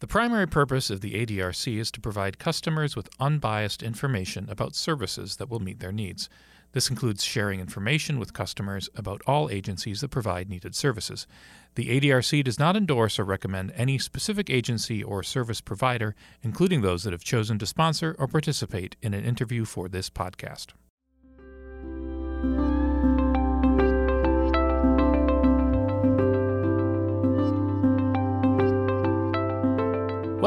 The 0.00 0.06
primary 0.06 0.46
purpose 0.46 0.90
of 0.90 1.00
the 1.00 1.14
ADRC 1.14 1.76
is 1.76 1.90
to 1.90 2.00
provide 2.00 2.38
customers 2.38 2.94
with 2.94 3.08
unbiased 3.18 3.82
information 3.82 4.48
about 4.48 4.76
services 4.76 5.36
that 5.36 5.50
will 5.50 5.58
meet 5.58 5.80
their 5.80 5.90
needs. 5.90 6.28
This 6.70 6.88
includes 6.88 7.24
sharing 7.24 7.58
information 7.58 8.20
with 8.20 8.32
customers 8.32 8.88
about 8.94 9.22
all 9.26 9.50
agencies 9.50 10.00
that 10.00 10.10
provide 10.10 10.48
needed 10.48 10.76
services. 10.76 11.26
The 11.74 11.88
ADRC 11.88 12.44
does 12.44 12.60
not 12.60 12.76
endorse 12.76 13.18
or 13.18 13.24
recommend 13.24 13.72
any 13.74 13.98
specific 13.98 14.48
agency 14.48 15.02
or 15.02 15.24
service 15.24 15.60
provider, 15.60 16.14
including 16.42 16.82
those 16.82 17.02
that 17.02 17.12
have 17.12 17.24
chosen 17.24 17.58
to 17.58 17.66
sponsor 17.66 18.14
or 18.20 18.28
participate 18.28 18.94
in 19.02 19.14
an 19.14 19.24
interview 19.24 19.64
for 19.64 19.88
this 19.88 20.10
podcast. 20.10 20.74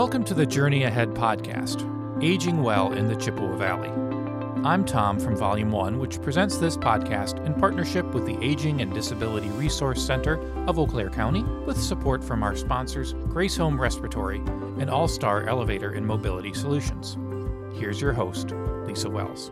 Welcome 0.01 0.23
to 0.25 0.33
the 0.33 0.47
Journey 0.47 0.85
Ahead 0.85 1.09
podcast, 1.09 1.83
Aging 2.23 2.63
Well 2.63 2.91
in 2.93 3.07
the 3.07 3.15
Chippewa 3.15 3.55
Valley. 3.55 3.89
I'm 4.67 4.83
Tom 4.83 5.19
from 5.19 5.37
Volume 5.37 5.71
1, 5.71 5.99
which 5.99 6.19
presents 6.23 6.57
this 6.57 6.75
podcast 6.75 7.45
in 7.45 7.53
partnership 7.53 8.11
with 8.11 8.25
the 8.25 8.35
Aging 8.43 8.81
and 8.81 8.91
Disability 8.91 9.49
Resource 9.49 10.03
Center 10.03 10.41
of 10.65 10.79
Eau 10.79 10.87
Claire 10.87 11.11
County, 11.11 11.43
with 11.67 11.79
support 11.79 12.23
from 12.23 12.41
our 12.41 12.55
sponsors, 12.55 13.13
Grace 13.29 13.55
Home 13.57 13.79
Respiratory 13.79 14.39
and 14.79 14.89
All 14.89 15.07
Star 15.07 15.47
Elevator 15.47 15.91
and 15.91 16.07
Mobility 16.07 16.51
Solutions. 16.55 17.15
Here's 17.77 18.01
your 18.01 18.13
host, 18.13 18.53
Lisa 18.87 19.07
Wells. 19.07 19.51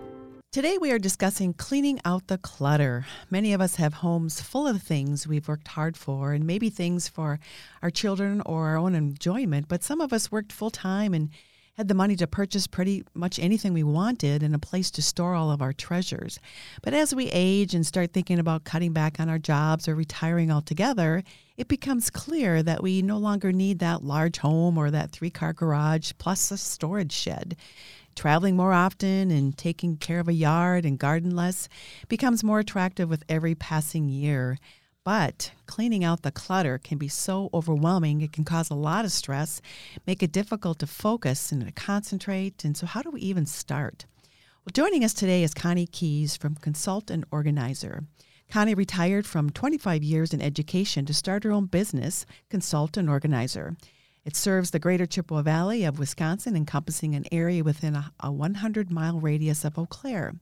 Today, 0.52 0.80
we 0.80 0.91
are 0.91 0.98
discussing 0.98 1.53
cleaning 1.53 1.99
out 2.05 2.26
the 2.26 2.39
clutter. 2.39 3.05
Many 3.30 3.53
of 3.53 3.62
us 3.62 3.76
have 3.76 3.94
homes 3.94 4.41
full 4.41 4.66
of 4.66 4.81
things 4.81 5.27
we've 5.27 5.48
worked 5.48 5.67
hard 5.67 5.95
for, 5.95 6.34
and 6.34 6.44
maybe 6.48 6.72
things 6.72 7.08
for 7.08 7.39
our 7.84 7.91
children 7.91 8.41
or 8.48 8.70
our 8.70 8.77
own 8.77 8.95
enjoyment. 8.95 9.67
But 9.67 9.84
some 9.84 10.02
of 10.02 10.12
us 10.12 10.31
worked 10.31 10.52
full 10.52 10.72
time 10.72 11.13
and 11.13 11.30
had 11.77 11.88
the 11.88 11.94
money 11.94 12.16
to 12.16 12.25
purchase 12.25 12.66
pretty 12.66 13.03
much 13.14 13.38
anything 13.38 13.73
we 13.73 13.83
wanted 13.83 14.42
and 14.42 14.55
a 14.55 14.59
place 14.59 14.89
to 14.89 15.03
store 15.03 15.36
all 15.36 15.52
of 15.52 15.61
our 15.61 15.72
treasures. 15.72 16.39
But 16.81 16.95
as 16.95 17.14
we 17.14 17.27
age 17.27 17.75
and 17.75 17.86
start 17.86 18.11
thinking 18.11 18.39
about 18.39 18.64
cutting 18.64 18.92
back 18.92 19.20
on 19.20 19.30
our 19.30 19.38
jobs 19.38 19.88
or 19.88 19.94
retiring 19.94 20.50
altogether, 20.50 21.23
it 21.58 21.67
becomes 21.67 22.09
clear 22.09 22.64
that 22.64 22.81
we 22.81 23.03
no 23.03 23.20
longer 23.20 23.52
need 23.52 23.77
that 23.80 24.03
large 24.03 24.39
home 24.39 24.80
or 24.80 24.89
that 24.89 25.11
three 25.11 25.30
car 25.30 25.53
garage 25.53 26.11
plus 26.17 26.50
a 26.50 26.58
storage 26.58 27.11
shed 27.11 27.55
traveling 28.20 28.58
more 28.58 28.73
often 28.73 29.31
and 29.31 29.58
taking 29.58 29.95
care 29.95 30.20
of 30.20 30.28
a 30.28 30.34
yard 30.34 30.84
and 30.84 31.00
garden 31.00 31.34
less 31.34 31.70
becomes 32.09 32.44
more 32.44 32.59
attractive 32.59 33.09
with 33.09 33.23
every 33.30 33.56
passing 33.56 34.09
year. 34.09 34.58
But 35.06 35.53
cleaning 35.67 36.03
out 36.03 36.23
the 36.23 36.31
clutter 36.31 36.78
can 36.78 36.98
be 36.98 37.08
so 37.08 37.50
overwhelming, 37.53 38.20
it 38.20 38.34
can 38.34 38.44
cause 38.44 38.70
a 38.70 38.76
lot 38.76 39.06
of 39.06 39.14
stress, 39.14 39.61
make 40.06 40.22
it 40.22 40.34
difficult 40.34 40.80
to 40.80 40.86
focus 40.88 41.53
and 41.53 41.66
to 41.66 41.72
concentrate. 41.72 42.66
And 42.66 42.76
so, 42.76 42.86
how 42.86 43.02
do 43.02 43.09
we 43.09 43.22
even 43.22 43.45
start? 43.45 44.06
Well, 44.66 44.73
joining 44.73 45.06
us 45.06 45.14
today 45.14 45.42
is 45.42 45.54
Connie 45.54 45.88
Keys 45.88 46.36
from 46.36 46.56
Consult 46.56 47.09
and 47.09 47.23
Organizer. 47.31 48.04
Connie 48.52 48.76
retired 48.76 49.28
from 49.28 49.50
25 49.50 50.04
years 50.04 50.33
in 50.33 50.42
education 50.42 51.06
to 51.06 51.14
start 51.14 51.45
her 51.45 51.54
own 51.54 51.67
business, 51.67 52.26
Consult 52.50 52.98
and 52.98 53.09
Organizer. 53.09 53.78
It 54.25 54.36
serves 54.36 54.72
the 54.72 54.80
greater 54.80 55.06
Chippewa 55.06 55.42
Valley 55.42 55.84
of 55.84 55.98
Wisconsin, 55.98 56.56
encompassing 56.56 57.16
an 57.16 57.25
area 57.31 57.64
within 57.64 57.95
a, 57.95 58.12
a 58.20 58.31
100 58.31 58.92
mile 58.92 59.20
radius 59.20 59.64
of 59.64 59.78
Eau 59.78 59.86
Claire. 59.86 60.34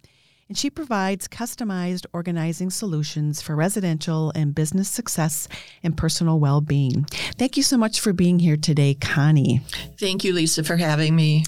And 0.49 0.57
she 0.57 0.69
provides 0.69 1.27
customized 1.27 2.05
organizing 2.13 2.69
solutions 2.69 3.41
for 3.41 3.53
residential 3.53 4.31
and 4.33 4.55
business 4.55 4.87
success 4.87 5.49
and 5.83 5.97
personal 5.97 6.39
well 6.39 6.61
being. 6.61 7.03
Thank 7.37 7.57
you 7.57 7.63
so 7.63 7.77
much 7.77 7.99
for 7.99 8.13
being 8.13 8.39
here 8.39 8.55
today, 8.55 8.93
Connie. 8.93 9.61
Thank 9.99 10.23
you, 10.23 10.31
Lisa, 10.31 10.63
for 10.63 10.77
having 10.77 11.17
me. 11.17 11.43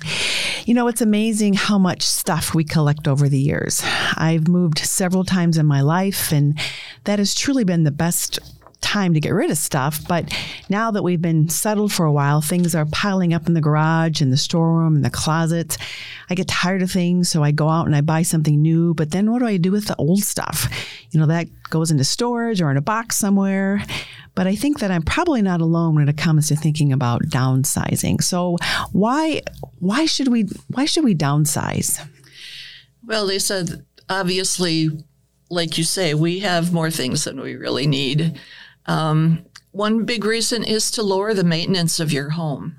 You 0.66 0.74
know, 0.74 0.90
it's 0.90 1.02
amazing 1.02 1.54
how 1.54 1.78
much 1.78 2.02
stuff 2.02 2.54
we 2.54 2.66
collect 2.66 3.08
over 3.08 3.30
the 3.30 3.40
years. 3.40 3.82
I've 4.18 4.50
moved 4.50 4.80
several 4.80 5.24
times 5.24 5.58
in 5.58 5.66
my 5.66 5.82
life, 5.82 6.34
and 6.34 6.60
that 7.06 7.20
has 7.20 7.34
truly 7.34 7.64
been 7.64 7.86
the 7.86 7.92
best 7.92 8.38
time 8.82 9.14
to 9.14 9.20
get 9.20 9.32
rid 9.32 9.52
of 9.52 9.58
stuff. 9.58 10.02
But 10.08 10.34
now 10.70 10.92
that 10.92 11.04
we've 11.04 11.22
been 11.22 11.50
settled 11.50 11.92
for 11.92 12.06
a 12.06 12.12
while, 12.12 12.42
things 12.42 12.74
are 12.76 12.86
piling 12.86 13.34
up 13.34 13.48
in 13.48 13.54
the 13.54 13.62
garage, 13.62 14.22
in 14.22 14.30
the 14.30 14.38
storeroom, 14.38 14.96
in 14.96 15.02
the 15.02 15.10
closets. 15.10 15.78
I 16.30 16.36
get 16.36 16.48
tired 16.48 16.82
of 16.82 16.92
things, 16.92 17.30
so 17.30 17.44
I 17.44 17.52
go 17.52 17.70
out 17.70 17.86
and 17.86 17.96
I 17.96 18.02
buy 18.02 18.22
something 18.22 18.62
new. 18.62 18.94
But 18.94 19.12
then 19.12 19.32
what 19.32 19.40
do 19.40 19.48
I 19.48 19.58
do 19.58 19.72
with 19.72 19.88
the 19.88 19.96
old 19.98 20.24
stuff? 20.24 20.68
You 21.12 21.20
know, 21.20 21.26
that 21.28 21.48
goes 21.70 21.92
into 21.92 22.04
storage 22.04 22.62
or 22.62 22.72
in 22.72 22.78
a 22.78 22.82
box 22.82 23.18
somewhere. 23.18 23.84
But 24.36 24.48
I 24.48 24.56
think 24.56 24.80
that 24.80 24.92
I'm 24.92 25.02
probably 25.02 25.42
not 25.42 25.60
alone 25.60 25.96
when 25.96 26.08
it 26.08 26.18
comes 26.18 26.48
to 26.48 26.56
thinking 26.56 26.94
about 26.94 27.24
downsizing. 27.24 28.24
So 28.24 28.58
why 28.92 29.42
why 29.80 30.06
should 30.06 30.30
we 30.30 30.48
why 30.70 30.86
should 30.86 31.04
we 31.04 31.16
downsize? 31.16 32.00
Well, 33.06 33.26
Lisa, 33.26 33.84
obviously, 34.08 34.90
like 35.50 35.78
you 35.78 35.84
say, 35.84 36.14
we 36.14 36.40
have 36.40 36.72
more 36.72 36.92
things 36.92 37.24
than 37.24 37.42
we 37.42 37.56
really 37.56 37.88
need. 37.88 38.40
Um, 38.90 39.46
one 39.72 40.04
big 40.04 40.26
reason 40.26 40.64
is 40.64 40.90
to 40.92 41.04
lower 41.04 41.34
the 41.34 41.44
maintenance 41.44 42.00
of 42.00 42.12
your 42.12 42.32
home. 42.32 42.76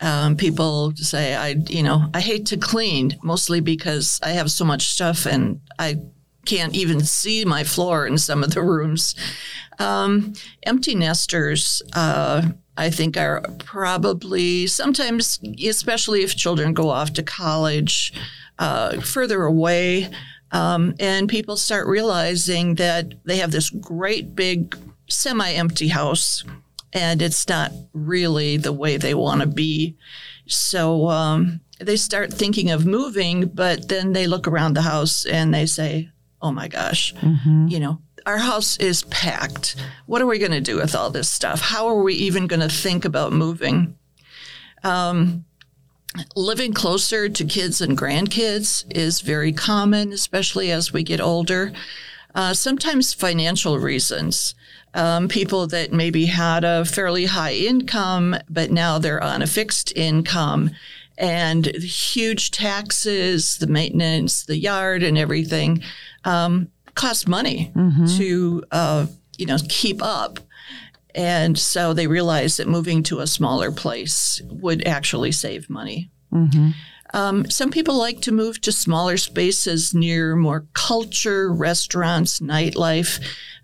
Um, 0.00 0.36
people 0.36 0.94
say, 0.96 1.36
I, 1.36 1.56
you 1.68 1.82
know, 1.82 2.08
I 2.14 2.20
hate 2.20 2.46
to 2.46 2.56
clean 2.56 3.18
mostly 3.22 3.60
because 3.60 4.18
I 4.22 4.30
have 4.30 4.50
so 4.50 4.64
much 4.64 4.88
stuff 4.88 5.26
and 5.26 5.60
I 5.78 5.98
can't 6.46 6.74
even 6.74 7.00
see 7.00 7.44
my 7.44 7.62
floor 7.64 8.06
in 8.06 8.16
some 8.16 8.42
of 8.42 8.54
the 8.54 8.62
rooms. 8.62 9.14
Um, 9.78 10.32
empty 10.62 10.94
nesters, 10.94 11.82
uh, 11.92 12.48
I 12.78 12.88
think, 12.88 13.18
are 13.18 13.42
probably 13.58 14.66
sometimes, 14.66 15.38
especially 15.62 16.22
if 16.22 16.34
children 16.34 16.72
go 16.72 16.88
off 16.88 17.12
to 17.14 17.22
college 17.22 18.14
uh, 18.58 19.02
further 19.02 19.42
away, 19.42 20.08
um, 20.52 20.94
and 20.98 21.28
people 21.28 21.58
start 21.58 21.86
realizing 21.86 22.76
that 22.76 23.12
they 23.24 23.36
have 23.36 23.52
this 23.52 23.68
great 23.68 24.34
big 24.34 24.74
semi 25.10 25.52
empty 25.52 25.88
house 25.88 26.44
and 26.92 27.22
it's 27.22 27.48
not 27.48 27.72
really 27.92 28.56
the 28.56 28.72
way 28.72 28.96
they 28.96 29.14
want 29.14 29.40
to 29.40 29.46
be. 29.46 29.96
So 30.46 31.08
um, 31.08 31.60
they 31.78 31.96
start 31.96 32.32
thinking 32.32 32.70
of 32.70 32.86
moving, 32.86 33.46
but 33.46 33.88
then 33.88 34.12
they 34.12 34.26
look 34.26 34.48
around 34.48 34.74
the 34.74 34.82
house 34.82 35.24
and 35.24 35.54
they 35.54 35.66
say, 35.66 36.10
oh 36.42 36.52
my 36.52 36.68
gosh, 36.68 37.14
mm-hmm. 37.14 37.68
you 37.68 37.78
know, 37.78 38.00
our 38.26 38.38
house 38.38 38.76
is 38.78 39.04
packed. 39.04 39.76
What 40.06 40.20
are 40.22 40.26
we 40.26 40.38
going 40.38 40.50
to 40.52 40.60
do 40.60 40.76
with 40.76 40.94
all 40.94 41.10
this 41.10 41.30
stuff? 41.30 41.60
How 41.60 41.86
are 41.86 42.02
we 42.02 42.14
even 42.14 42.46
going 42.46 42.60
to 42.60 42.68
think 42.68 43.04
about 43.04 43.32
moving? 43.32 43.96
Um, 44.82 45.44
living 46.34 46.72
closer 46.72 47.28
to 47.28 47.44
kids 47.44 47.80
and 47.80 47.96
grandkids 47.96 48.84
is 48.90 49.20
very 49.20 49.52
common, 49.52 50.12
especially 50.12 50.70
as 50.72 50.92
we 50.92 51.02
get 51.02 51.20
older. 51.20 51.72
Uh, 52.34 52.54
sometimes 52.54 53.12
financial 53.12 53.78
reasons 53.78 54.54
um, 54.94 55.28
people 55.28 55.66
that 55.68 55.92
maybe 55.92 56.26
had 56.26 56.64
a 56.64 56.84
fairly 56.84 57.26
high 57.26 57.54
income, 57.54 58.36
but 58.48 58.70
now 58.70 58.98
they're 58.98 59.22
on 59.22 59.42
a 59.42 59.46
fixed 59.46 59.96
income 59.96 60.70
and 61.18 61.66
huge 61.66 62.50
taxes, 62.50 63.58
the 63.58 63.66
maintenance, 63.66 64.44
the 64.44 64.56
yard, 64.56 65.02
and 65.02 65.18
everything 65.18 65.82
um, 66.24 66.68
cost 66.94 67.28
money 67.28 67.70
mm-hmm. 67.74 68.06
to 68.18 68.64
uh, 68.72 69.06
you 69.38 69.46
know 69.46 69.58
keep 69.68 70.02
up. 70.02 70.40
And 71.14 71.58
so 71.58 71.92
they 71.92 72.06
realized 72.06 72.58
that 72.58 72.68
moving 72.68 73.02
to 73.04 73.18
a 73.18 73.26
smaller 73.26 73.70
place 73.72 74.40
would 74.44 74.86
actually 74.86 75.32
save 75.32 75.68
money. 75.68 76.10
Mm-hmm. 76.32 76.70
Um, 77.12 77.50
some 77.50 77.72
people 77.72 77.98
like 77.98 78.20
to 78.22 78.32
move 78.32 78.60
to 78.60 78.70
smaller 78.70 79.16
spaces 79.16 79.92
near 79.92 80.36
more 80.36 80.66
culture, 80.74 81.52
restaurants, 81.52 82.38
nightlife 82.38 83.20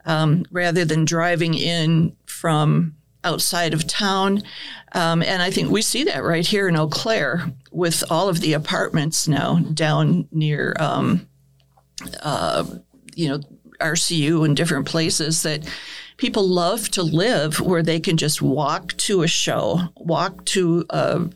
um, 0.06 0.46
rather 0.50 0.84
than 0.84 1.04
driving 1.04 1.54
in 1.54 2.16
from 2.26 2.94
outside 3.24 3.74
of 3.74 3.86
town. 3.86 4.42
Um, 4.92 5.22
and 5.22 5.42
I 5.42 5.50
think 5.50 5.70
we 5.70 5.82
see 5.82 6.04
that 6.04 6.22
right 6.22 6.46
here 6.46 6.68
in 6.68 6.76
Eau 6.76 6.86
Claire 6.86 7.52
with 7.72 8.04
all 8.08 8.28
of 8.28 8.40
the 8.40 8.54
apartments 8.54 9.28
now 9.28 9.56
down 9.74 10.28
near, 10.30 10.74
um, 10.78 11.28
uh, 12.22 12.64
you 13.14 13.28
know, 13.28 13.40
RCU 13.80 14.44
and 14.44 14.56
different 14.56 14.86
places 14.86 15.42
that 15.42 15.68
people 16.16 16.48
love 16.48 16.88
to 16.92 17.02
live 17.02 17.60
where 17.60 17.82
they 17.82 18.00
can 18.00 18.16
just 18.16 18.40
walk 18.40 18.96
to 18.96 19.22
a 19.22 19.28
show, 19.28 19.80
walk 19.96 20.44
to 20.46 20.86
a, 20.88 21.28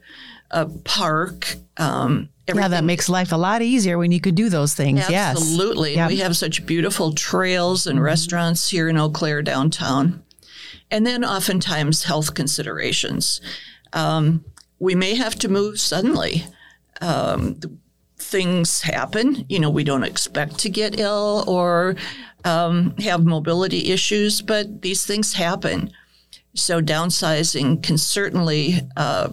a 0.53 0.67
park. 0.85 1.57
Um, 1.77 2.31
Everything. 2.51 2.71
Yeah, 2.71 2.77
that 2.77 2.85
makes 2.85 3.09
life 3.09 3.33
a 3.33 3.37
lot 3.37 3.63
easier 3.63 3.99
when 3.99 4.13
you 4.13 4.21
could 4.21 4.35
do 4.35 4.49
those 4.49 4.75
things. 4.75 5.01
Absolutely. 5.01 5.91
Yes. 5.91 5.97
Yep. 5.97 6.09
We 6.11 6.17
have 6.19 6.37
such 6.37 6.67
beautiful 6.67 7.13
trails 7.13 7.87
and 7.87 7.97
mm-hmm. 7.97 8.07
restaurants 8.07 8.69
here 8.69 8.89
in 8.89 8.97
Eau 8.97 9.11
Claire 9.11 9.43
downtown. 9.43 10.23
And 10.91 11.07
then 11.07 11.25
oftentimes 11.25 12.05
health 12.05 12.35
considerations. 12.35 13.41
Um, 13.93 14.45
we 14.79 14.95
may 14.95 15.15
have 15.15 15.37
to 15.37 15.49
move 15.49 15.79
suddenly. 15.79 16.47
Um, 17.01 17.61
things 18.19 18.83
happen. 18.83 19.45
You 19.49 19.61
know, 19.61 19.71
we 19.71 19.85
don't 19.85 20.05
expect 20.05 20.59
to 20.61 20.69
get 20.69 20.99
ill 20.99 21.45
or 21.47 21.97
um, 22.45 22.95
have 22.99 23.25
mobility 23.25 23.91
issues, 23.91 24.43
but 24.43 24.83
these 24.83 25.07
things 25.07 25.35
happen. 25.35 25.93
So 26.55 26.81
downsizing 26.81 27.83
can 27.83 27.99
certainly 27.99 28.81
uh, 28.97 29.29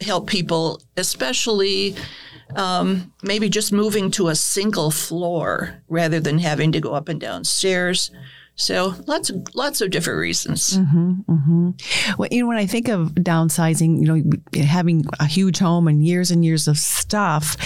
help 0.00 0.28
people, 0.28 0.80
especially 0.96 1.96
um, 2.56 3.12
maybe 3.22 3.48
just 3.48 3.72
moving 3.72 4.10
to 4.12 4.28
a 4.28 4.34
single 4.34 4.90
floor 4.90 5.82
rather 5.88 6.20
than 6.20 6.38
having 6.38 6.72
to 6.72 6.80
go 6.80 6.94
up 6.94 7.08
and 7.08 7.20
down 7.20 7.44
stairs. 7.44 8.10
So 8.56 8.94
lots 9.06 9.30
of 9.30 9.54
lots 9.54 9.80
of 9.80 9.90
different 9.90 10.18
reasons. 10.18 10.78
Well, 12.18 12.28
you 12.30 12.42
know, 12.42 12.48
when 12.48 12.58
I 12.58 12.66
think 12.66 12.88
of 12.88 13.12
downsizing, 13.12 14.00
you 14.00 14.06
know, 14.06 14.62
having 14.62 15.04
a 15.18 15.26
huge 15.26 15.58
home 15.58 15.88
and 15.88 16.04
years 16.04 16.30
and 16.30 16.44
years 16.44 16.68
of 16.68 16.76
stuff, 16.76 17.56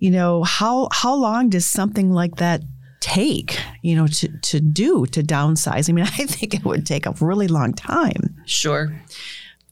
you 0.00 0.10
know, 0.10 0.42
how 0.42 0.88
how 0.92 1.14
long 1.14 1.48
does 1.48 1.64
something 1.64 2.12
like 2.12 2.36
that 2.36 2.62
take, 3.00 3.58
you 3.80 3.96
know, 3.96 4.06
to 4.06 4.28
to 4.28 4.60
do 4.60 5.06
to 5.06 5.22
downsize? 5.22 5.88
I 5.88 5.92
mean, 5.92 6.04
I 6.18 6.26
think 6.26 6.54
it 6.54 6.64
would 6.64 6.84
take 6.84 7.06
a 7.06 7.14
really 7.20 7.48
long 7.48 7.72
time. 7.72 8.36
Sure. 8.44 9.00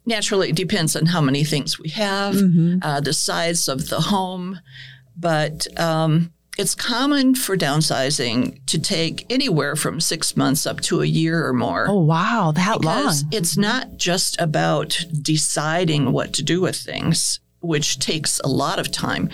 Naturally, 0.04 0.50
it 0.50 0.56
depends 0.56 0.96
on 0.96 1.06
how 1.06 1.20
many 1.20 1.44
things 1.44 1.78
we 1.78 1.90
have, 1.90 2.36
uh, 2.82 3.00
the 3.00 3.12
size 3.12 3.68
of 3.68 3.88
the 3.88 4.00
home, 4.00 4.58
but 5.16 5.66
um, 5.78 6.32
it's 6.58 6.74
common 6.74 7.34
for 7.34 7.56
downsizing 7.56 8.64
to 8.66 8.80
take 8.80 9.26
anywhere 9.30 9.76
from 9.76 10.00
six 10.00 10.36
months 10.36 10.66
up 10.66 10.80
to 10.80 11.02
a 11.02 11.06
year 11.06 11.46
or 11.46 11.52
more. 11.52 11.86
Oh, 11.88 12.00
wow, 12.00 12.52
that 12.54 12.80
because 12.80 13.22
long. 13.22 13.32
it's 13.32 13.56
not 13.56 13.96
just 13.96 14.40
about 14.40 14.98
deciding 15.22 16.12
what 16.12 16.32
to 16.34 16.42
do 16.42 16.60
with 16.60 16.76
things, 16.76 17.40
which 17.60 17.98
takes 17.98 18.40
a 18.40 18.48
lot 18.48 18.78
of 18.78 18.90
time, 18.90 19.30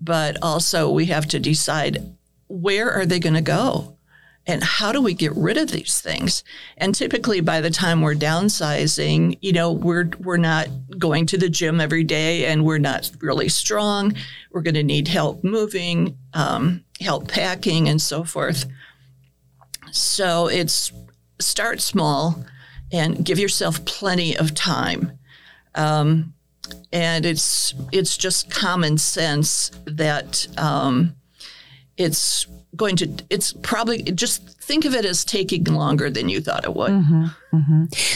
but 0.00 0.36
also 0.42 0.90
we 0.90 1.06
have 1.06 1.26
to 1.28 1.38
decide 1.38 2.16
where 2.48 2.90
are 2.90 3.06
they 3.06 3.18
going 3.18 3.34
to 3.34 3.40
go 3.40 3.96
and 4.50 4.64
how 4.64 4.92
do 4.92 5.00
we 5.00 5.14
get 5.14 5.34
rid 5.36 5.56
of 5.56 5.70
these 5.70 6.00
things? 6.00 6.44
And 6.76 6.94
typically 6.94 7.40
by 7.40 7.60
the 7.60 7.70
time 7.70 8.00
we're 8.00 8.14
downsizing 8.14 9.38
you 9.40 9.52
know 9.52 9.72
we're 9.72 10.10
we're 10.18 10.36
not 10.36 10.68
going 10.98 11.26
to 11.26 11.38
the 11.38 11.48
gym 11.48 11.80
every 11.80 12.04
day 12.04 12.46
and 12.46 12.64
we're 12.64 12.78
not 12.78 13.10
really 13.20 13.48
strong. 13.48 14.14
We're 14.50 14.62
going 14.62 14.74
to 14.74 14.82
need 14.82 15.08
help 15.08 15.44
moving 15.44 16.16
um, 16.34 16.84
help 17.00 17.28
packing 17.28 17.88
and 17.88 18.00
so 18.00 18.24
forth. 18.24 18.66
So 19.92 20.48
it's 20.48 20.92
start 21.38 21.80
small 21.80 22.44
and 22.92 23.24
give 23.24 23.38
yourself 23.38 23.84
plenty 23.84 24.36
of 24.36 24.54
time. 24.54 25.18
Um, 25.74 26.34
and 26.92 27.24
it's 27.24 27.74
it's 27.92 28.16
just 28.16 28.50
common 28.50 28.98
sense 28.98 29.70
that 29.86 30.46
um, 30.58 31.16
it's 31.96 32.46
going 32.76 32.96
to 32.96 33.08
it's 33.30 33.52
probably 33.62 34.02
just 34.02 34.48
think 34.60 34.84
of 34.84 34.94
it 34.94 35.04
as 35.04 35.24
taking 35.24 35.64
longer 35.64 36.08
than 36.08 36.28
you 36.28 36.40
thought 36.40 36.64
it 36.64 36.74
would. 36.74 36.90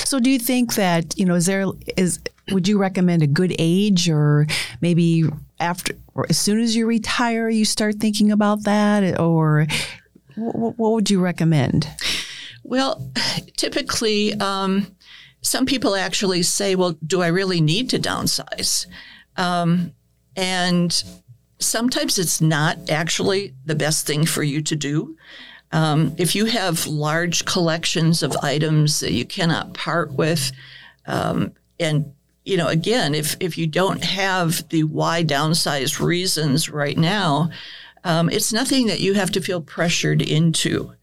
So, 0.04 0.20
do 0.20 0.30
you 0.30 0.38
think 0.38 0.74
that 0.76 1.18
you 1.18 1.24
know 1.24 1.34
is 1.34 1.46
there 1.46 1.66
is 1.96 2.20
would 2.52 2.68
you 2.68 2.78
recommend 2.78 3.22
a 3.22 3.26
good 3.26 3.54
age 3.58 4.08
or 4.08 4.46
maybe 4.80 5.24
after 5.58 5.94
or 6.14 6.26
as 6.28 6.38
soon 6.38 6.60
as 6.60 6.76
you 6.76 6.86
retire 6.86 7.48
you 7.48 7.64
start 7.64 7.96
thinking 7.96 8.30
about 8.30 8.64
that? 8.64 9.18
Or 9.18 9.66
what, 10.36 10.78
what 10.78 10.92
would 10.92 11.10
you 11.10 11.20
recommend? 11.20 11.88
well 12.62 13.10
typically 13.56 14.32
um, 14.40 14.86
some 15.42 15.66
people 15.66 15.94
actually 15.94 16.42
say 16.42 16.74
well 16.74 16.96
do 17.06 17.20
i 17.22 17.26
really 17.26 17.60
need 17.60 17.90
to 17.90 17.98
downsize? 17.98 18.86
Um, 19.36 19.92
and 20.36 21.04
sometimes 21.58 22.18
it's 22.18 22.40
not 22.40 22.78
actually 22.90 23.54
the 23.64 23.74
best 23.74 24.06
thing 24.06 24.26
for 24.26 24.42
you 24.42 24.60
to 24.62 24.76
do 24.76 25.16
um, 25.74 26.14
if 26.18 26.36
you 26.36 26.44
have 26.44 26.86
large 26.86 27.44
collections 27.46 28.22
of 28.22 28.36
items 28.42 29.00
that 29.00 29.10
you 29.10 29.24
cannot 29.24 29.74
part 29.74 30.12
with, 30.12 30.52
um, 31.06 31.52
and 31.80 32.14
you 32.44 32.56
know, 32.56 32.68
again, 32.68 33.12
if 33.12 33.36
if 33.40 33.58
you 33.58 33.66
don't 33.66 34.04
have 34.04 34.68
the 34.68 34.84
why 34.84 35.24
downsize 35.24 35.98
reasons 35.98 36.70
right 36.70 36.96
now, 36.96 37.50
um, 38.04 38.30
it's 38.30 38.52
nothing 38.52 38.86
that 38.86 39.00
you 39.00 39.14
have 39.14 39.32
to 39.32 39.40
feel 39.40 39.60
pressured 39.60 40.22
into. 40.22 40.94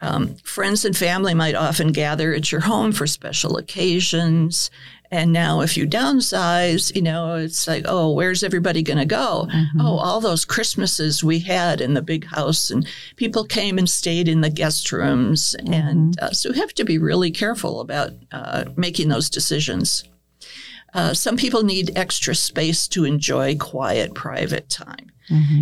Um, 0.00 0.36
friends 0.36 0.86
and 0.86 0.96
family 0.96 1.34
might 1.34 1.54
often 1.54 1.92
gather 1.92 2.32
at 2.32 2.50
your 2.50 2.62
home 2.62 2.92
for 2.92 3.06
special 3.06 3.58
occasions. 3.58 4.70
And 5.10 5.32
now, 5.32 5.60
if 5.60 5.76
you 5.76 5.86
downsize, 5.86 6.94
you 6.96 7.02
know, 7.02 7.36
it's 7.36 7.68
like, 7.68 7.84
oh, 7.86 8.12
where's 8.12 8.42
everybody 8.42 8.82
going 8.82 8.98
to 8.98 9.04
go? 9.04 9.48
Oh, 9.80 9.98
all 9.98 10.20
those 10.20 10.44
Christmases 10.44 11.22
we 11.22 11.38
had 11.40 11.80
in 11.80 11.94
the 11.94 12.02
big 12.02 12.24
house, 12.26 12.70
and 12.70 12.86
people 13.16 13.44
came 13.44 13.78
and 13.78 13.88
stayed 13.88 14.28
in 14.28 14.40
the 14.40 14.50
guest 14.50 14.90
rooms. 14.90 15.54
And 15.66 16.18
uh, 16.20 16.30
so, 16.32 16.48
you 16.48 16.54
have 16.60 16.74
to 16.74 16.84
be 16.84 16.98
really 16.98 17.30
careful 17.30 17.80
about 17.80 18.12
uh, 18.32 18.64
making 18.76 19.08
those 19.08 19.30
decisions. 19.30 20.04
Uh, 20.94 21.12
some 21.12 21.36
people 21.36 21.62
need 21.64 21.96
extra 21.96 22.34
space 22.34 22.88
to 22.88 23.04
enjoy 23.04 23.56
quiet, 23.56 24.14
private 24.14 24.68
time. 24.68 25.10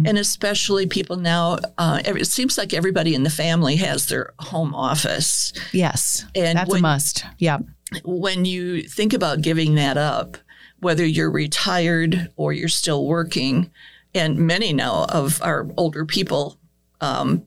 And 0.06 0.19
especially 0.19 0.87
people 0.87 1.17
now, 1.17 1.59
uh, 1.79 2.00
it 2.05 2.26
seems 2.26 2.59
like 2.59 2.75
everybody 2.75 3.14
in 3.14 3.23
the 3.23 3.31
family 3.31 3.76
has 3.76 4.06
their 4.06 4.32
home 4.38 4.75
office. 4.75 5.53
Yes, 5.73 6.25
And 6.35 6.59
that's 6.59 6.75
a 6.75 6.81
must. 6.81 7.25
Yeah. 7.38 7.59
When 8.05 8.44
you 8.44 8.82
think 8.82 9.12
about 9.12 9.43
giving 9.43 9.75
that 9.76 9.97
up, 9.97 10.37
whether 10.81 11.06
you're 11.06 11.31
retired 11.31 12.31
or 12.37 12.53
you're 12.53 12.69
still 12.69 13.06
working, 13.06 13.70
and 14.14 14.38
many 14.38 14.73
now 14.73 15.06
of 15.09 15.41
our 15.43 15.69
older 15.76 16.05
people 16.05 16.59
um, 17.00 17.47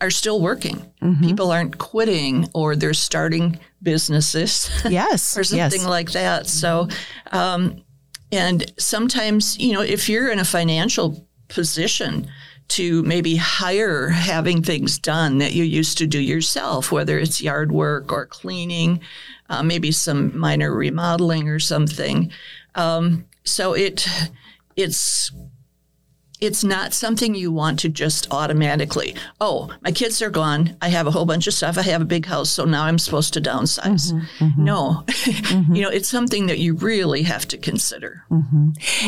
are 0.00 0.10
still 0.10 0.40
working. 0.40 0.92
People 1.20 1.50
aren't 1.50 1.78
quitting 1.78 2.48
or 2.54 2.76
they're 2.76 2.94
starting 2.94 3.58
businesses. 3.82 4.70
Yes. 4.88 5.36
or 5.36 5.44
something 5.44 5.80
yes. 5.80 5.86
like 5.86 6.12
that. 6.12 6.46
So, 6.46 6.88
um, 7.32 7.82
and 8.32 8.72
sometimes, 8.78 9.58
you 9.58 9.72
know, 9.72 9.82
if 9.82 10.08
you're 10.08 10.30
in 10.30 10.38
a 10.38 10.44
financial 10.44 11.26
position 11.48 12.28
to 12.68 13.02
maybe 13.04 13.36
hire 13.36 14.08
having 14.08 14.62
things 14.62 14.98
done 14.98 15.38
that 15.38 15.52
you 15.52 15.62
used 15.62 15.98
to 15.98 16.06
do 16.06 16.18
yourself, 16.18 16.90
whether 16.90 17.18
it's 17.18 17.40
yard 17.40 17.70
work 17.70 18.10
or 18.12 18.26
cleaning, 18.26 19.00
uh, 19.48 19.62
maybe 19.62 19.92
some 19.92 20.36
minor 20.36 20.74
remodeling 20.74 21.48
or 21.48 21.60
something. 21.60 22.30
Um, 22.74 23.24
so 23.44 23.72
it 23.74 24.06
it's 24.74 25.30
it's 26.40 26.64
not 26.64 26.92
something 26.92 27.34
you 27.34 27.50
want 27.50 27.78
to 27.80 27.88
just 27.88 28.30
automatically, 28.30 29.14
oh, 29.40 29.70
my 29.82 29.92
kids 29.92 30.20
are 30.22 30.30
gone. 30.30 30.76
I 30.82 30.88
have 30.88 31.06
a 31.06 31.10
whole 31.10 31.26
bunch 31.26 31.46
of 31.46 31.54
stuff. 31.54 31.78
I 31.78 31.82
have 31.82 32.02
a 32.02 32.06
big 32.06 32.26
house, 32.26 32.50
so 32.50 32.64
now 32.64 32.84
I'm 32.84 32.98
supposed 32.98 33.34
to 33.34 33.40
downsize. 33.40 34.12
Mm-hmm, 34.12 34.44
mm-hmm. 34.44 34.64
No, 34.64 35.04
mm-hmm. 35.06 35.74
you 35.74 35.82
know, 35.82 35.90
it's 35.90 36.08
something 36.08 36.46
that 36.46 36.58
you 36.58 36.74
really 36.74 37.22
have 37.22 37.46
to 37.48 37.58
consider. 37.58 38.24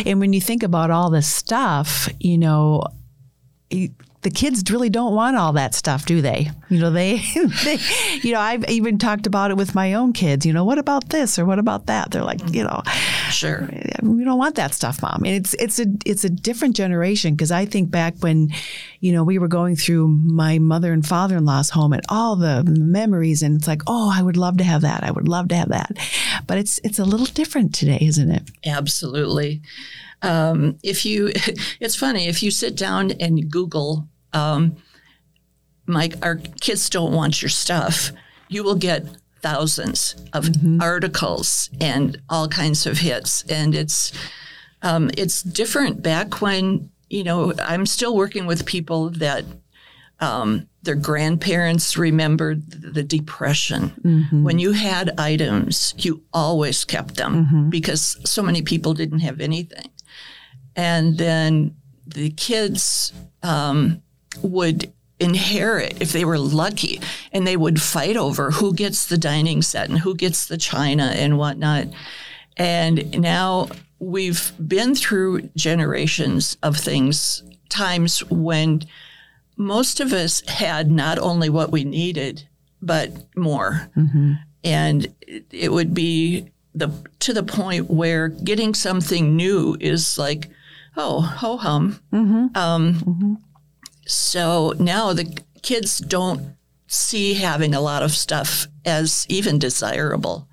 And 0.07 0.21
when 0.21 0.33
you 0.33 0.41
think 0.41 0.63
about 0.63 0.91
all 0.91 1.11
this 1.11 1.29
stuff, 1.29 2.09
you 2.21 2.38
know, 2.38 2.83
the 4.23 4.31
kids 4.31 4.69
really 4.71 4.91
don't 4.91 5.15
want 5.15 5.37
all 5.37 5.53
that 5.53 5.75
stuff, 5.75 6.05
do 6.05 6.21
they? 6.21 6.51
You 6.69 6.81
know, 6.81 6.91
they, 6.91 7.19
they, 7.65 7.79
you 8.23 8.33
know, 8.33 8.41
I've 8.41 8.69
even 8.69 8.99
talked 8.99 9.27
about 9.29 9.53
it 9.53 9.57
with 9.57 9.75
my 9.77 9.95
own 9.95 10.13
kids. 10.13 10.45
You 10.45 10.53
know, 10.53 10.65
what 10.65 10.77
about 10.79 11.09
this 11.11 11.39
or 11.39 11.45
what 11.45 11.59
about 11.61 11.87
that? 11.87 12.11
They're 12.11 12.25
like, 12.25 12.41
you 12.53 12.65
know, 12.65 12.83
Sure. 13.31 13.69
we 14.03 14.25
don't 14.25 14.39
want 14.39 14.57
that 14.57 14.75
stuff, 14.75 15.01
mom. 15.03 15.23
And 15.25 15.35
it's 15.35 15.55
it's 15.55 15.79
a 15.79 15.87
it's 16.05 16.25
a 16.25 16.31
different 16.31 16.75
generation 16.75 17.35
because 17.35 17.51
I 17.53 17.65
think 17.67 17.91
back 17.91 18.15
when, 18.21 18.49
you 19.01 19.13
know, 19.13 19.23
we 19.23 19.39
were 19.39 19.49
going 19.49 19.77
through 19.77 20.09
my 20.09 20.59
mother 20.59 20.93
and 20.93 21.07
father 21.07 21.37
in 21.37 21.45
law's 21.45 21.71
home 21.71 21.93
and 21.93 22.03
all 22.09 22.35
the 22.37 22.65
memories, 22.65 23.43
and 23.43 23.57
it's 23.57 23.69
like, 23.69 23.83
oh, 23.87 24.13
I 24.13 24.23
would 24.23 24.37
love 24.37 24.57
to 24.59 24.65
have 24.65 24.83
that. 24.83 25.05
I 25.05 25.11
would 25.13 25.29
love 25.29 25.49
to 25.49 25.55
have 25.57 25.69
that, 25.69 25.93
but 26.49 26.59
it's 26.59 26.81
it's 26.83 26.99
a 26.99 27.05
little 27.05 27.26
different 27.26 27.73
today, 27.73 27.99
isn't 28.00 28.31
it? 28.31 28.50
Absolutely. 28.67 29.62
Um, 30.23 30.78
if 30.83 31.07
you, 31.07 31.31
it's 31.81 31.95
funny 31.95 32.26
if 32.26 32.43
you 32.43 32.50
sit 32.50 32.75
down 32.75 33.12
and 33.12 33.49
Google, 33.49 34.09
um, 34.33 34.76
"my 35.87 36.11
our 36.23 36.37
kids 36.61 36.90
don't 36.90 37.12
want 37.12 37.40
your 37.40 37.50
stuff," 37.50 38.11
you 38.49 38.64
will 38.64 38.75
get 38.75 39.07
thousands 39.40 40.17
of 40.33 40.49
articles 40.81 41.71
and 41.81 42.21
all 42.28 42.49
kinds 42.49 42.87
of 42.87 42.99
hits, 42.99 43.45
and 43.45 43.75
it's 43.76 44.11
um, 44.83 45.11
it's 45.17 45.43
different 45.43 46.02
back 46.02 46.40
when 46.40 46.90
you 47.11 47.23
know 47.23 47.52
I'm 47.62 47.87
still 47.87 48.17
working 48.17 48.47
with 48.47 48.67
people 48.67 49.11
that 49.11 49.45
um, 50.19 50.67
their 50.88 50.95
grandparents 50.95 51.99
remembered 51.99 52.62
the 52.71 53.02
depression. 53.02 53.92
When 54.42 54.59
you 54.59 54.73
had 54.73 55.21
items, 55.21 55.92
you 55.99 56.23
always 56.33 56.87
kept 56.87 57.16
them 57.16 57.68
because 57.68 58.16
so 58.25 58.42
many 58.42 58.62
people 58.62 58.95
didn't 58.95 59.18
have 59.18 59.38
anything. 59.38 59.90
And 60.75 61.18
then 61.18 61.76
the 62.07 62.30
kids 62.30 63.12
um, 63.42 64.00
would 64.40 64.90
inherit 65.21 66.00
if 66.00 66.12
they 66.12 66.25
were 66.25 66.38
lucky 66.38 67.02
and 67.33 67.47
they 67.47 67.59
would 67.59 67.83
fight 67.83 68.16
over 68.16 68.50
who 68.50 68.73
gets 68.73 69.04
the 69.04 69.18
dining 69.18 69.61
set 69.61 69.90
and 69.90 69.99
who 69.99 70.14
gets 70.14 70.47
the 70.47 70.57
china 70.57 71.12
and 71.14 71.37
whatnot. 71.37 71.88
And 72.57 73.21
now 73.21 73.68
we've 73.99 74.52
been 74.66 74.95
through 74.95 75.50
generations 75.54 76.57
of 76.62 76.78
things, 76.78 77.42
times 77.68 78.25
when 78.30 78.85
most 79.59 80.00
of 80.00 80.12
us 80.12 80.41
had 80.49 80.91
not 80.91 81.19
only 81.19 81.50
what 81.50 81.71
we 81.71 81.85
needed, 81.85 82.49
but 82.81 83.11
more. 83.37 83.91
Mm-hmm. 83.97 84.35
And 84.65 85.15
it, 85.50 85.73
would 85.73 85.93
be 85.93 86.50
the 86.75 86.91
to 87.21 87.33
the 87.33 87.43
point 87.43 87.91
where 87.91 88.29
getting 88.29 88.75
something 88.75 89.37
new 89.37 89.77
is 89.81 90.17
like, 90.17 90.49
oh, 90.97 91.21
ho 91.21 91.57
hum. 91.57 92.00
Mm-hmm. 92.12 92.57
Um, 92.57 92.95
mm-hmm. 92.95 93.35
So 94.07 94.75
now 94.79 95.12
the 95.12 95.38
kids 95.62 95.99
don't 95.99 96.57
see 96.87 97.35
having 97.35 97.75
a 97.75 97.81
lot 97.81 98.03
of 98.03 98.12
stuff 98.12 98.67
as 98.85 99.27
even 99.29 99.59
desirable. 99.59 100.48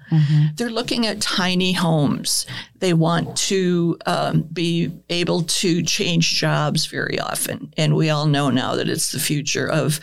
They're 0.56 0.70
looking 0.70 1.06
at 1.08 1.22
tiny 1.22 1.74
homes. 1.74 2.46
They 2.80 2.94
want 2.94 3.36
to 3.38 3.98
um, 4.06 4.42
be 4.54 4.92
able 5.10 5.44
to 5.44 5.82
change 5.84 6.36
jobs 6.36 6.86
very 6.86 7.20
often. 7.20 7.74
And 7.78 7.96
we 7.96 8.10
all 8.10 8.26
know 8.26 8.50
now 8.50 8.76
that 8.76 8.88
it's 8.88 9.12
the 9.12 9.20
future 9.20 9.68
of 9.68 10.00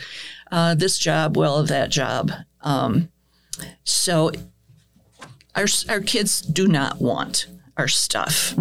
uh, 0.51 0.75
this 0.75 0.97
job, 0.97 1.37
well, 1.37 1.57
of 1.57 1.67
that 1.69 1.89
job. 1.89 2.31
Um, 2.61 3.09
so 3.83 4.31
our, 5.55 5.65
our 5.89 6.01
kids 6.01 6.41
do 6.41 6.67
not 6.67 6.99
want 7.01 7.47
our 7.77 7.87
stuff. 7.87 8.53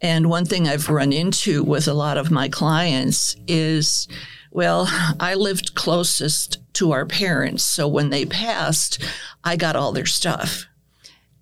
And 0.00 0.30
one 0.30 0.44
thing 0.44 0.68
I've 0.68 0.88
run 0.88 1.12
into 1.12 1.64
with 1.64 1.88
a 1.88 1.92
lot 1.94 2.16
of 2.16 2.30
my 2.30 2.48
clients 2.48 3.34
is, 3.48 4.06
well, 4.52 4.86
I 5.18 5.34
lived 5.34 5.74
closest 5.74 6.58
to 6.74 6.92
our 6.92 7.04
parents. 7.04 7.64
So 7.64 7.88
when 7.88 8.10
they 8.10 8.24
passed, 8.24 9.02
I 9.42 9.56
got 9.56 9.74
all 9.74 9.90
their 9.92 10.06
stuff. 10.06 10.67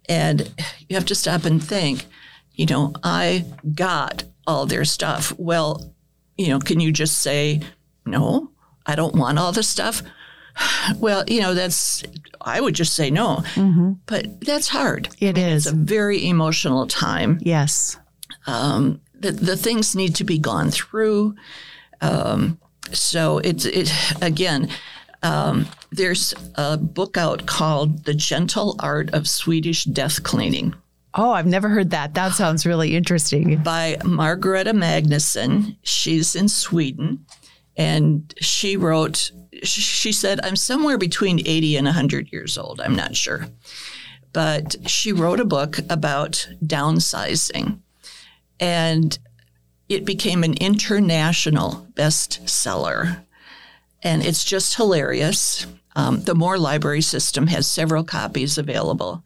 And 0.09 0.51
you 0.89 0.97
have 0.97 1.07
to 1.07 1.15
stop 1.15 1.45
and 1.45 1.63
think, 1.63 2.07
you 2.53 2.67
know, 2.67 2.95
I 3.03 3.45
got 3.75 4.25
all 4.47 4.67
their 4.67 4.85
stuff. 4.85 5.33
Well, 5.37 5.93
you 6.37 6.49
know, 6.49 6.61
can 6.61 6.81
you 6.81 6.93
just 6.93 7.19
say, 7.19 7.61
no, 8.05 8.51
I 8.87 8.95
don't 8.95 9.15
want 9.17 9.39
all 9.39 9.53
the 9.53 9.63
stuff? 9.63 10.03
Well, 10.99 11.25
you 11.27 11.41
know, 11.43 11.53
that's, 11.53 12.03
I 12.41 12.61
would 12.61 12.75
just 12.75 12.95
say 12.95 13.11
no. 13.11 13.43
But 14.07 14.41
that's 14.41 14.69
hard. 14.69 15.09
It 15.21 15.37
is. 15.37 15.67
It's 15.67 15.75
a 15.75 15.77
very 15.77 16.27
emotional 16.27 16.87
time. 16.87 17.39
Yes. 17.43 17.99
Um, 18.47 19.01
the, 19.13 19.33
the 19.33 19.57
things 19.57 19.95
need 19.97 20.15
to 20.15 20.25
be 20.25 20.39
gone 20.39 20.71
through. 20.71 21.35
Um, 22.01 22.59
so 22.93 23.39
it's 23.39 23.65
it 23.65 23.93
again. 24.23 24.71
Um, 25.27 25.67
there's 25.91 26.35
a 26.55 26.77
book 26.77 27.17
out 27.17 27.47
called 27.47 28.05
"The 28.05 28.15
Gentle 28.15 28.77
Art 28.79 29.11
of 29.13 29.29
Swedish 29.29 29.85
Death 29.85 30.23
Cleaning" 30.23 30.75
Oh, 31.19 31.33
I've 31.33 31.47
never 31.47 31.71
heard 31.71 31.91
that. 31.91 32.13
That 32.13 32.33
sounds 32.33 32.67
really 32.67 32.95
interesting. 32.95 33.57
by 33.63 33.97
Margareta 34.05 34.75
Magnusson. 34.75 35.77
She's 35.83 36.37
in 36.37 36.49
Sweden, 36.49 37.25
and 37.77 38.35
she 38.41 38.77
wrote. 38.77 39.31
She 39.63 40.13
said, 40.13 40.41
"I'm 40.43 40.57
somewhere 40.57 40.99
between 40.99 41.41
80 41.41 41.77
and 41.79 41.87
100 41.87 42.31
years 42.31 42.59
old. 42.59 42.81
I'm 42.81 42.95
not 42.95 43.17
sure." 43.17 43.49
But 44.35 44.77
she 44.87 45.13
wrote 45.13 45.41
a 45.41 45.47
book 45.47 45.79
about 45.89 46.47
downsizing, 46.63 47.79
and 48.61 49.19
it 49.89 50.05
became 50.05 50.45
an 50.45 50.55
international 50.55 51.89
bestseller. 51.95 53.26
And 54.07 54.25
it's 54.25 54.45
just 54.45 54.77
hilarious. 54.77 55.67
Um, 55.97 56.23
the 56.23 56.35
MORE 56.35 56.59
Library 56.59 57.01
System 57.01 57.49
has 57.49 57.67
several 57.67 58.05
copies 58.05 58.57
available. 58.57 59.25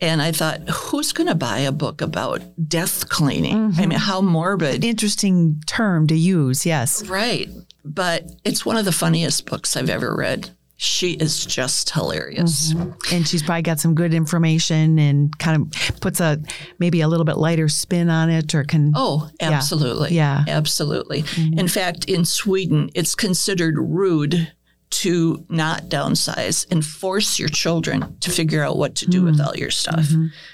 And 0.00 0.20
I 0.20 0.32
thought, 0.32 0.68
who's 0.68 1.12
going 1.12 1.28
to 1.28 1.34
buy 1.36 1.60
a 1.60 1.70
book 1.72 2.00
about 2.00 2.42
death 2.68 3.08
cleaning? 3.08 3.72
I 3.76 3.86
mean, 3.86 3.98
how 3.98 4.20
morbid. 4.20 4.84
Interesting 4.84 5.62
term 5.66 6.08
to 6.08 6.16
use. 6.16 6.66
Yes. 6.66 7.06
Right. 7.06 7.48
But 7.84 8.24
it's 8.44 8.66
one 8.66 8.76
of 8.76 8.84
the 8.84 8.92
funniest 8.92 9.46
books 9.46 9.76
I've 9.76 9.88
ever 9.88 10.14
read. 10.14 10.50
She 10.78 11.12
is 11.12 11.46
just 11.46 11.90
hilarious. 11.90 12.74
Mm-hmm. 12.74 13.14
And 13.14 13.26
she's 13.26 13.42
probably 13.42 13.62
got 13.62 13.80
some 13.80 13.94
good 13.94 14.12
information 14.12 14.98
and 14.98 15.36
kind 15.38 15.62
of 15.62 16.00
puts 16.00 16.20
a 16.20 16.38
maybe 16.78 17.00
a 17.00 17.08
little 17.08 17.24
bit 17.24 17.38
lighter 17.38 17.68
spin 17.68 18.10
on 18.10 18.28
it 18.28 18.54
or 18.54 18.62
can. 18.62 18.92
Oh, 18.94 19.30
absolutely. 19.40 20.14
Yeah. 20.14 20.44
Absolutely. 20.46 21.22
Mm-hmm. 21.22 21.58
In 21.58 21.68
fact, 21.68 22.04
in 22.04 22.26
Sweden, 22.26 22.90
it's 22.94 23.14
considered 23.14 23.76
rude 23.78 24.52
to 24.88 25.44
not 25.48 25.84
downsize 25.84 26.70
and 26.70 26.84
force 26.84 27.38
your 27.38 27.48
children 27.48 28.16
to 28.20 28.30
figure 28.30 28.62
out 28.62 28.76
what 28.76 28.94
to 28.96 29.06
do 29.06 29.22
with 29.22 29.38
mm-hmm. 29.38 29.48
all 29.48 29.56
your 29.56 29.70
stuff. 29.70 30.06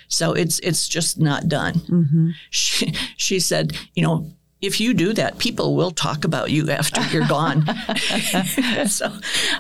So 0.09 0.33
it's 0.33 0.59
it's 0.61 0.89
just 0.89 1.19
not 1.21 1.49
done. 1.49 2.35
She, 2.51 2.95
she 3.17 3.41
said, 3.41 3.77
you 3.95 4.03
know, 4.03 4.33
if 4.63 4.81
you 4.81 4.95
do 4.95 5.13
that, 5.15 5.39
people 5.39 5.75
will 5.75 5.91
talk 5.91 6.25
about 6.25 6.53
you 6.53 6.71
after 6.71 7.03
you're 7.09 7.27
gone. 7.27 7.67
so 8.87 9.13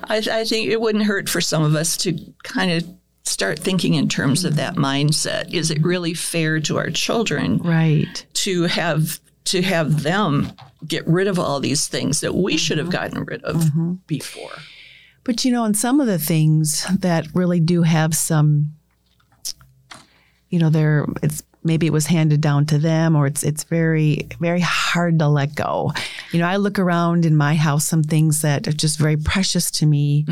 I, 0.04 0.22
I 0.30 0.44
think 0.44 0.70
it 0.70 0.80
wouldn't 0.80 1.04
hurt 1.04 1.28
for 1.28 1.40
some 1.40 1.64
of 1.64 1.74
us 1.74 1.96
to 1.98 2.16
kind 2.44 2.70
of 2.70 2.88
start 3.24 3.58
thinking 3.58 3.94
in 3.94 4.08
terms 4.08 4.44
of 4.44 4.56
that 4.56 4.76
mindset. 4.76 5.52
Is 5.52 5.72
it 5.72 5.82
really 5.82 6.14
fair 6.14 6.60
to 6.60 6.78
our 6.78 6.90
children 6.90 7.58
Right. 7.58 8.24
to 8.34 8.64
have 8.64 9.20
to 9.44 9.60
have 9.60 10.04
them 10.04 10.52
get 10.86 11.06
rid 11.08 11.26
of 11.26 11.36
all 11.36 11.58
these 11.58 11.88
things 11.88 12.20
that 12.20 12.36
we 12.36 12.56
should 12.56 12.78
have 12.78 12.86
mm-hmm. 12.86 12.92
gotten 12.92 13.24
rid 13.24 13.42
of 13.42 13.56
mm-hmm. 13.56 13.94
before? 14.06 14.52
But 15.24 15.44
you 15.44 15.50
know, 15.50 15.64
and 15.64 15.76
some 15.76 16.00
of 16.00 16.06
the 16.06 16.18
things 16.18 16.86
that 17.00 17.26
really 17.34 17.60
do 17.60 17.82
have 17.82 18.14
some, 18.14 18.74
you 20.48 20.60
know, 20.60 20.70
they're 20.70 21.06
it's 21.22 21.42
maybe 21.64 21.86
it 21.86 21.92
was 21.92 22.06
handed 22.06 22.40
down 22.40 22.66
to 22.66 22.78
them 22.78 23.16
or 23.16 23.26
it's 23.26 23.42
it's 23.42 23.64
very 23.64 24.28
very 24.40 24.60
hard 24.60 25.18
to 25.18 25.28
let 25.28 25.54
go. 25.54 25.92
You 26.32 26.40
know, 26.40 26.46
I 26.46 26.56
look 26.56 26.78
around 26.78 27.24
in 27.24 27.36
my 27.36 27.54
house 27.54 27.84
some 27.84 28.02
things 28.02 28.42
that 28.42 28.66
are 28.66 28.72
just 28.72 28.98
very 28.98 29.16
precious 29.16 29.70
to 29.72 29.86
me 29.86 30.26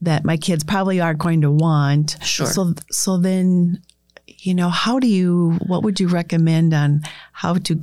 that 0.00 0.24
my 0.24 0.36
kids 0.36 0.64
probably 0.64 1.00
aren't 1.00 1.18
going 1.18 1.42
to 1.42 1.50
want. 1.50 2.16
Sure. 2.22 2.46
So 2.46 2.74
so 2.90 3.18
then, 3.18 3.82
you 4.26 4.54
know, 4.54 4.68
how 4.68 4.98
do 4.98 5.06
you 5.06 5.58
what 5.66 5.82
would 5.82 6.00
you 6.00 6.08
recommend 6.08 6.74
on 6.74 7.02
how 7.32 7.54
to 7.54 7.80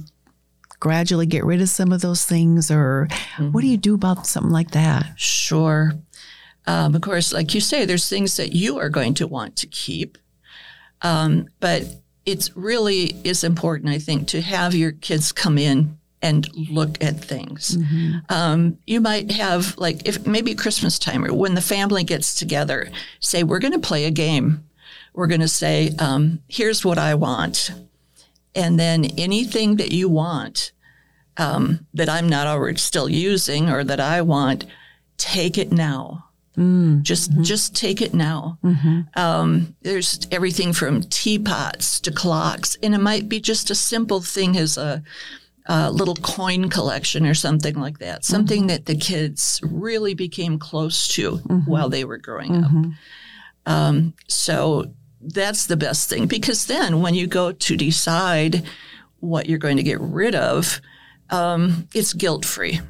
gradually 0.80 1.26
get 1.26 1.44
rid 1.46 1.62
of 1.62 1.70
some 1.70 1.92
of 1.92 2.02
those 2.02 2.24
things 2.24 2.72
or 2.72 3.08
what 3.52 3.62
do 3.62 3.68
you 3.68 3.78
do 3.78 3.96
about 3.96 4.26
something 4.26 4.52
like 4.52 4.72
that? 4.72 5.06
Sure. 5.18 5.94
Um, 6.68 6.94
of 6.94 7.02
course, 7.02 7.34
like 7.34 7.54
you 7.54 7.62
say, 7.62 7.86
there's 7.86 8.08
things 8.08 8.38
that 8.38 8.54
you 8.54 8.78
are 8.78 8.90
going 8.90 9.14
to 9.16 9.28
want 9.28 9.56
to 9.58 9.68
keep. 9.68 10.18
Um, 11.02 11.48
but 11.60 11.84
it's 12.32 12.56
really 12.56 13.16
is 13.24 13.44
important, 13.44 13.90
I 13.90 14.00
think, 14.00 14.28
to 14.30 14.42
have 14.42 14.76
your 14.76 14.92
kids 14.92 15.32
come 15.32 15.58
in 15.58 15.98
and 16.22 16.50
look 16.70 17.02
at 17.04 17.18
things. 17.20 17.78
Um, 18.30 18.78
you 18.86 19.00
might 19.00 19.32
have 19.32 19.78
like 19.78 20.08
if 20.08 20.26
maybe 20.28 20.54
Christmas 20.54 21.00
time 21.00 21.24
or 21.24 21.34
when 21.34 21.56
the 21.56 21.62
family 21.62 22.04
gets 22.04 22.36
together, 22.36 22.90
say 23.20 23.44
we're 23.44 23.60
going 23.60 23.74
to 23.74 23.80
play 23.80 24.06
a 24.06 24.12
game. 24.12 24.66
We're 25.14 25.28
going 25.28 25.42
to 25.42 25.48
say, 25.48 25.92
um, 26.00 26.42
"Here's 26.48 26.86
what 26.86 26.98
I 26.98 27.16
want," 27.16 27.72
and 28.54 28.80
then 28.80 29.06
anything 29.18 29.78
that 29.78 29.92
you 29.92 30.10
want 30.10 30.72
um, 31.38 31.88
that 31.94 32.10
I'm 32.10 32.28
not 32.28 32.48
already 32.48 32.78
still 32.78 33.10
using 33.10 33.70
or 33.70 33.84
that 33.86 34.00
I 34.00 34.22
want, 34.22 34.66
take 35.18 35.58
it 35.58 35.72
now. 35.72 36.29
Mm-hmm. 36.60 37.04
Just 37.04 37.32
mm-hmm. 37.32 37.44
just 37.44 37.76
take 37.76 38.02
it 38.02 38.14
now. 38.14 38.60
Mm-hmm. 38.64 39.02
Um, 39.16 39.76
there's 39.82 40.28
everything 40.30 40.74
from 40.74 41.02
teapots 41.04 42.02
to 42.02 42.12
clocks, 42.12 42.76
and 42.84 42.94
it 42.94 43.00
might 43.00 43.30
be 43.30 43.40
just 43.40 43.72
a 43.72 43.76
simple 43.76 44.20
thing 44.20 44.58
as 44.58 44.78
a, 44.78 45.02
a 45.68 45.90
little 45.90 46.16
coin 46.16 46.70
collection 46.70 47.26
or 47.26 47.34
something 47.34 47.76
like 47.76 48.00
that. 48.00 48.26
Something 48.26 48.68
that 48.68 48.88
the 48.88 48.96
kids 48.98 49.62
really 49.64 50.14
became 50.14 50.60
close 50.60 51.08
to 51.10 51.38
while 51.66 51.88
they 51.88 52.04
were 52.04 52.18
growing 52.18 52.64
up. 52.64 52.72
Um, 53.66 54.14
so 54.28 54.92
that's 55.22 55.68
the 55.68 55.78
best 55.78 56.10
thing 56.10 56.28
because 56.28 56.66
then 56.66 57.02
when 57.02 57.14
you 57.14 57.28
go 57.28 57.52
to 57.52 57.78
decide 57.78 58.64
what 59.20 59.48
you're 59.48 59.60
going 59.60 59.78
to 59.78 59.84
get 59.84 60.00
rid 60.02 60.36
of, 60.36 60.82
um, 61.30 61.88
it's 61.94 62.14
guilt 62.14 62.44
free. 62.44 62.82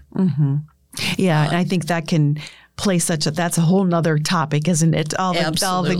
Yeah, 1.18 1.46
and 1.46 1.56
I 1.56 1.62
um, 1.62 1.66
think 1.66 1.86
that 1.86 2.08
can 2.08 2.40
play 2.80 2.98
such 2.98 3.28
a 3.28 3.32
that's 3.32 3.58
a 3.58 3.62
whole 3.62 3.84
nother 3.84 4.18
topic, 4.18 4.70
isn't 4.70 4.94
it? 4.94 5.14
All 5.20 5.34
the, 5.34 5.66
all 5.68 5.84
the, 5.84 5.96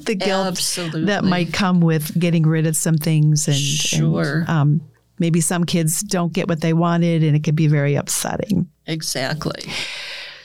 the 0.06 0.16
guilt 0.16 0.48
Absolutely. 0.48 1.04
that 1.04 1.22
might 1.22 1.52
come 1.52 1.80
with 1.80 2.18
getting 2.18 2.42
rid 2.44 2.66
of 2.66 2.76
some 2.76 2.96
things 2.96 3.46
and, 3.46 3.56
Sure. 3.56 4.40
and, 4.40 4.48
um, 4.48 4.80
maybe 5.20 5.40
some 5.40 5.64
kids 5.64 6.00
don't 6.00 6.32
get 6.32 6.48
what 6.48 6.60
they 6.60 6.72
wanted 6.72 7.22
and 7.22 7.36
it 7.36 7.44
can 7.44 7.54
be 7.54 7.68
very 7.68 7.94
upsetting. 7.94 8.68
Exactly. 8.86 9.62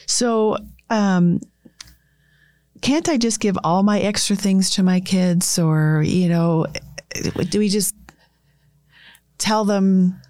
So 0.05 0.57
um, 0.91 1.39
can't 2.81 3.09
I 3.09 3.17
just 3.17 3.39
give 3.39 3.57
all 3.63 3.81
my 3.81 3.99
extra 3.99 4.35
things 4.35 4.69
to 4.71 4.83
my 4.83 4.99
kids 4.99 5.57
or, 5.57 6.03
you 6.05 6.29
know, 6.29 6.67
do 7.49 7.57
we 7.57 7.69
just 7.69 7.95
tell 9.39 9.65
them 9.65 10.21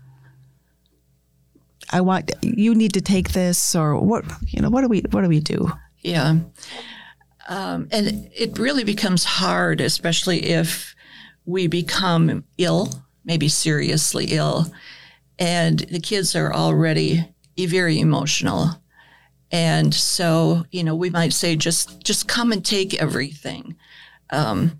I 1.91 2.01
want 2.01 2.31
you 2.41 2.74
need 2.75 2.93
to 2.93 3.01
take 3.01 3.31
this 3.31 3.75
or 3.75 4.00
what 4.00 4.25
you 4.48 4.62
know 4.62 4.69
what 4.69 4.81
do 4.81 4.88
we 4.88 5.01
what 5.12 5.21
do 5.21 5.27
we 5.27 5.39
do? 5.39 5.71
Yeah. 6.00 6.38
Um, 7.48 7.88
and 7.91 8.29
it 8.36 8.57
really 8.57 8.83
becomes 8.83 9.24
hard, 9.24 9.81
especially 9.81 10.45
if 10.45 10.95
we 11.45 11.67
become 11.67 12.43
ill, 12.57 13.03
maybe 13.25 13.48
seriously 13.50 14.27
ill, 14.29 14.71
and 15.38 15.79
the 15.79 16.00
kids 16.00 16.36
are 16.36 16.53
already 16.53 17.25
very 17.57 18.00
emotional. 18.00 18.81
And 19.51 19.93
so, 19.93 20.65
you 20.71 20.83
know, 20.83 20.95
we 20.95 21.10
might 21.10 21.33
say, 21.33 21.55
just 21.55 22.03
just 22.03 22.27
come 22.27 22.51
and 22.51 22.63
take 22.63 23.01
everything. 23.01 23.75
Um, 24.29 24.79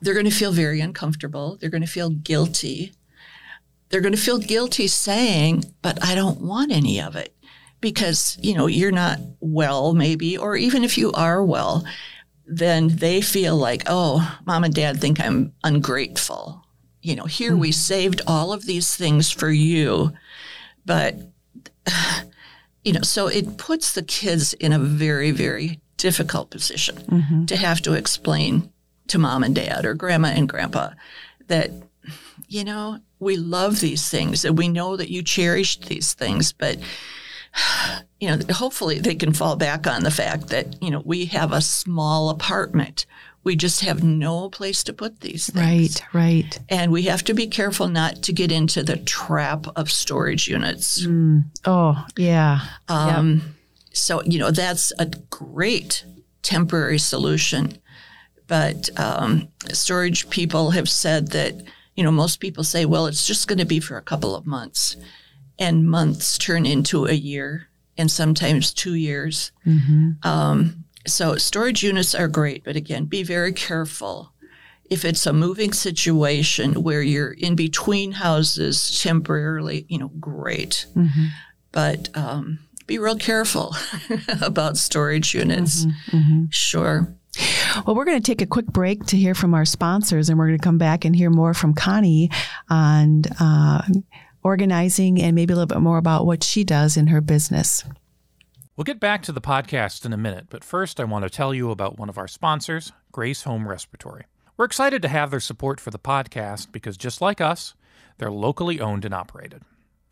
they're 0.00 0.14
going 0.14 0.26
to 0.26 0.32
feel 0.32 0.52
very 0.52 0.80
uncomfortable. 0.80 1.56
They're 1.60 1.70
going 1.70 1.82
to 1.82 1.88
feel 1.88 2.10
guilty. 2.10 2.92
They're 3.94 4.00
going 4.00 4.12
to 4.12 4.20
feel 4.20 4.38
guilty 4.38 4.88
saying, 4.88 5.66
but 5.80 6.04
I 6.04 6.16
don't 6.16 6.40
want 6.40 6.72
any 6.72 7.00
of 7.00 7.14
it 7.14 7.32
because, 7.80 8.36
you 8.42 8.52
know, 8.52 8.66
you're 8.66 8.90
not 8.90 9.20
well, 9.38 9.94
maybe, 9.94 10.36
or 10.36 10.56
even 10.56 10.82
if 10.82 10.98
you 10.98 11.12
are 11.12 11.44
well, 11.44 11.84
then 12.44 12.88
they 12.88 13.20
feel 13.20 13.56
like, 13.56 13.84
oh, 13.86 14.36
mom 14.46 14.64
and 14.64 14.74
dad 14.74 15.00
think 15.00 15.20
I'm 15.20 15.52
ungrateful. 15.62 16.66
You 17.02 17.14
know, 17.14 17.26
here 17.26 17.52
mm-hmm. 17.52 17.60
we 17.60 17.70
saved 17.70 18.20
all 18.26 18.52
of 18.52 18.66
these 18.66 18.96
things 18.96 19.30
for 19.30 19.52
you, 19.52 20.12
but, 20.84 21.14
you 22.84 22.94
know, 22.94 23.02
so 23.02 23.28
it 23.28 23.58
puts 23.58 23.92
the 23.92 24.02
kids 24.02 24.54
in 24.54 24.72
a 24.72 24.78
very, 24.80 25.30
very 25.30 25.78
difficult 25.98 26.50
position 26.50 26.96
mm-hmm. 26.96 27.44
to 27.44 27.56
have 27.56 27.80
to 27.82 27.92
explain 27.92 28.72
to 29.06 29.18
mom 29.18 29.44
and 29.44 29.54
dad 29.54 29.84
or 29.84 29.94
grandma 29.94 30.30
and 30.30 30.48
grandpa 30.48 30.90
that, 31.46 31.70
you 32.48 32.64
know, 32.64 32.98
we 33.20 33.36
love 33.36 33.80
these 33.80 34.08
things 34.08 34.44
and 34.44 34.58
we 34.58 34.68
know 34.68 34.96
that 34.96 35.10
you 35.10 35.22
cherished 35.22 35.86
these 35.86 36.14
things, 36.14 36.52
but 36.52 36.78
you 38.20 38.28
know, 38.28 38.38
hopefully 38.52 38.98
they 38.98 39.14
can 39.14 39.32
fall 39.32 39.56
back 39.56 39.86
on 39.86 40.02
the 40.02 40.10
fact 40.10 40.48
that, 40.48 40.82
you 40.82 40.90
know, 40.90 41.02
we 41.04 41.26
have 41.26 41.52
a 41.52 41.60
small 41.60 42.30
apartment. 42.30 43.06
We 43.44 43.54
just 43.56 43.82
have 43.82 44.02
no 44.02 44.48
place 44.48 44.82
to 44.84 44.92
put 44.92 45.20
these 45.20 45.50
things. 45.50 46.02
Right, 46.12 46.14
right. 46.14 46.60
And 46.68 46.90
we 46.90 47.02
have 47.02 47.22
to 47.24 47.34
be 47.34 47.46
careful 47.46 47.88
not 47.88 48.22
to 48.22 48.32
get 48.32 48.50
into 48.50 48.82
the 48.82 48.96
trap 48.96 49.66
of 49.76 49.90
storage 49.90 50.48
units. 50.48 51.06
Mm. 51.06 51.44
Oh, 51.64 52.04
yeah. 52.16 52.60
Um, 52.88 53.34
yep. 53.34 53.42
So, 53.92 54.22
you 54.24 54.38
know, 54.38 54.50
that's 54.50 54.92
a 54.98 55.06
great 55.30 56.04
temporary 56.42 56.98
solution. 56.98 57.78
But 58.46 58.88
um, 58.98 59.48
storage 59.72 60.28
people 60.30 60.70
have 60.70 60.88
said 60.88 61.28
that, 61.32 61.54
you 61.96 62.02
know, 62.02 62.10
most 62.10 62.40
people 62.40 62.64
say, 62.64 62.84
well, 62.84 63.06
it's 63.06 63.26
just 63.26 63.48
going 63.48 63.58
to 63.58 63.64
be 63.64 63.80
for 63.80 63.96
a 63.96 64.02
couple 64.02 64.34
of 64.34 64.46
months. 64.46 64.96
And 65.58 65.88
months 65.88 66.36
turn 66.36 66.66
into 66.66 67.06
a 67.06 67.12
year 67.12 67.68
and 67.96 68.10
sometimes 68.10 68.72
two 68.72 68.94
years. 68.94 69.52
Mm-hmm. 69.64 70.26
Um, 70.28 70.84
so 71.06 71.36
storage 71.36 71.82
units 71.82 72.14
are 72.14 72.28
great, 72.28 72.64
but 72.64 72.76
again, 72.76 73.04
be 73.04 73.22
very 73.22 73.52
careful. 73.52 74.32
If 74.90 75.04
it's 75.04 75.26
a 75.26 75.32
moving 75.32 75.72
situation 75.72 76.82
where 76.82 77.02
you're 77.02 77.32
in 77.32 77.54
between 77.54 78.12
houses 78.12 79.00
temporarily, 79.00 79.86
you 79.88 79.98
know, 79.98 80.08
great. 80.20 80.86
Mm-hmm. 80.94 81.26
But 81.72 82.08
um, 82.16 82.58
be 82.86 82.98
real 82.98 83.16
careful 83.16 83.74
about 84.42 84.76
storage 84.76 85.34
units. 85.34 85.84
Mm-hmm. 85.84 86.16
mm-hmm. 86.16 86.44
Sure. 86.50 87.14
Well, 87.86 87.96
we're 87.96 88.04
going 88.04 88.20
to 88.20 88.26
take 88.26 88.42
a 88.42 88.46
quick 88.46 88.66
break 88.66 89.04
to 89.06 89.16
hear 89.16 89.34
from 89.34 89.54
our 89.54 89.64
sponsors, 89.64 90.28
and 90.28 90.38
we're 90.38 90.46
going 90.46 90.58
to 90.58 90.64
come 90.64 90.78
back 90.78 91.04
and 91.04 91.14
hear 91.14 91.30
more 91.30 91.54
from 91.54 91.74
Connie 91.74 92.30
on 92.68 93.22
uh, 93.40 93.82
organizing 94.42 95.20
and 95.20 95.34
maybe 95.34 95.52
a 95.52 95.56
little 95.56 95.66
bit 95.66 95.80
more 95.80 95.98
about 95.98 96.26
what 96.26 96.44
she 96.44 96.64
does 96.64 96.96
in 96.96 97.08
her 97.08 97.20
business. 97.20 97.84
We'll 98.76 98.84
get 98.84 99.00
back 99.00 99.22
to 99.22 99.32
the 99.32 99.40
podcast 99.40 100.04
in 100.04 100.12
a 100.12 100.16
minute, 100.16 100.46
but 100.50 100.64
first 100.64 100.98
I 100.98 101.04
want 101.04 101.24
to 101.24 101.30
tell 101.30 101.54
you 101.54 101.70
about 101.70 101.98
one 101.98 102.08
of 102.08 102.18
our 102.18 102.26
sponsors, 102.26 102.92
Grace 103.12 103.44
Home 103.44 103.68
Respiratory. 103.68 104.24
We're 104.56 104.64
excited 104.64 105.00
to 105.02 105.08
have 105.08 105.30
their 105.30 105.40
support 105.40 105.80
for 105.80 105.90
the 105.90 105.98
podcast 105.98 106.72
because 106.72 106.96
just 106.96 107.20
like 107.20 107.40
us, 107.40 107.74
they're 108.18 108.30
locally 108.30 108.80
owned 108.80 109.04
and 109.04 109.14
operated. 109.14 109.62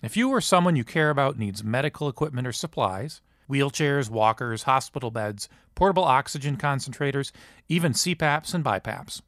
If 0.02 0.16
you 0.16 0.30
or 0.30 0.40
someone 0.40 0.76
you 0.76 0.84
care 0.84 1.10
about 1.10 1.38
needs 1.38 1.62
medical 1.62 2.08
equipment 2.08 2.46
or 2.46 2.52
supplies, 2.52 3.20
wheelchairs, 3.52 4.09
walkers, 4.09 4.62
hospital 4.62 5.11
beds, 5.11 5.49
portable 5.75 6.04
oxygen 6.04 6.56
concentrators, 6.56 7.32
even 7.68 7.92
CPAPs 7.92 8.54
and 8.54 8.64
BiPAPs. 8.64 9.21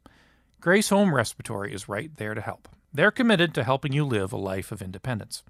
Grace 0.59 0.89
Home 0.89 1.13
Respiratory 1.13 1.73
is 1.73 1.87
right 1.87 2.09
there 2.17 2.33
to 2.33 2.41
help. 2.41 2.67
They're 2.91 3.11
committed 3.11 3.53
to 3.53 3.63
helping 3.63 3.93
you 3.93 4.03
live 4.03 4.33
a 4.33 4.37
life 4.37 4.71
of 4.71 4.81
independence. 4.81 5.43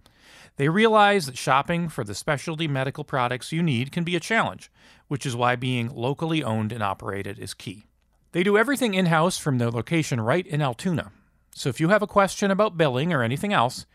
They 0.58 0.67
realize 0.67 1.25
that 1.25 1.38
shopping 1.38 1.89
for 1.89 2.03
the 2.03 2.15
specialty 2.15 2.67
medical 2.67 3.04
products 3.04 3.52
you 3.52 3.62
need 3.62 3.91
can 3.91 4.04
be 4.04 4.15
a 4.15 4.19
challenge, 4.19 4.71
which 5.08 5.26
is 5.26 5.36
why 5.36 5.56
being 5.56 5.89
locally 5.89 6.43
owned 6.43 6.71
and 6.71 6.84
operated 6.84 7.39
is 7.39 7.54
key. 7.54 7.86
They 8.32 8.43
do 8.43 8.58
everything 8.58 8.93
in 8.93 9.06
house 9.06 9.38
from 9.38 9.58
their 9.58 9.71
location 9.71 10.19
right 10.19 10.45
in 10.45 10.62
Altoona. 10.62 11.12
So 11.54 11.69
if 11.69 11.80
you 11.80 11.89
have 11.89 12.02
a 12.02 12.08
question 12.08 12.52
about 12.52 12.78
billing 12.78 13.13
or 13.13 13.23
anything 13.23 13.54
else, 13.54 13.86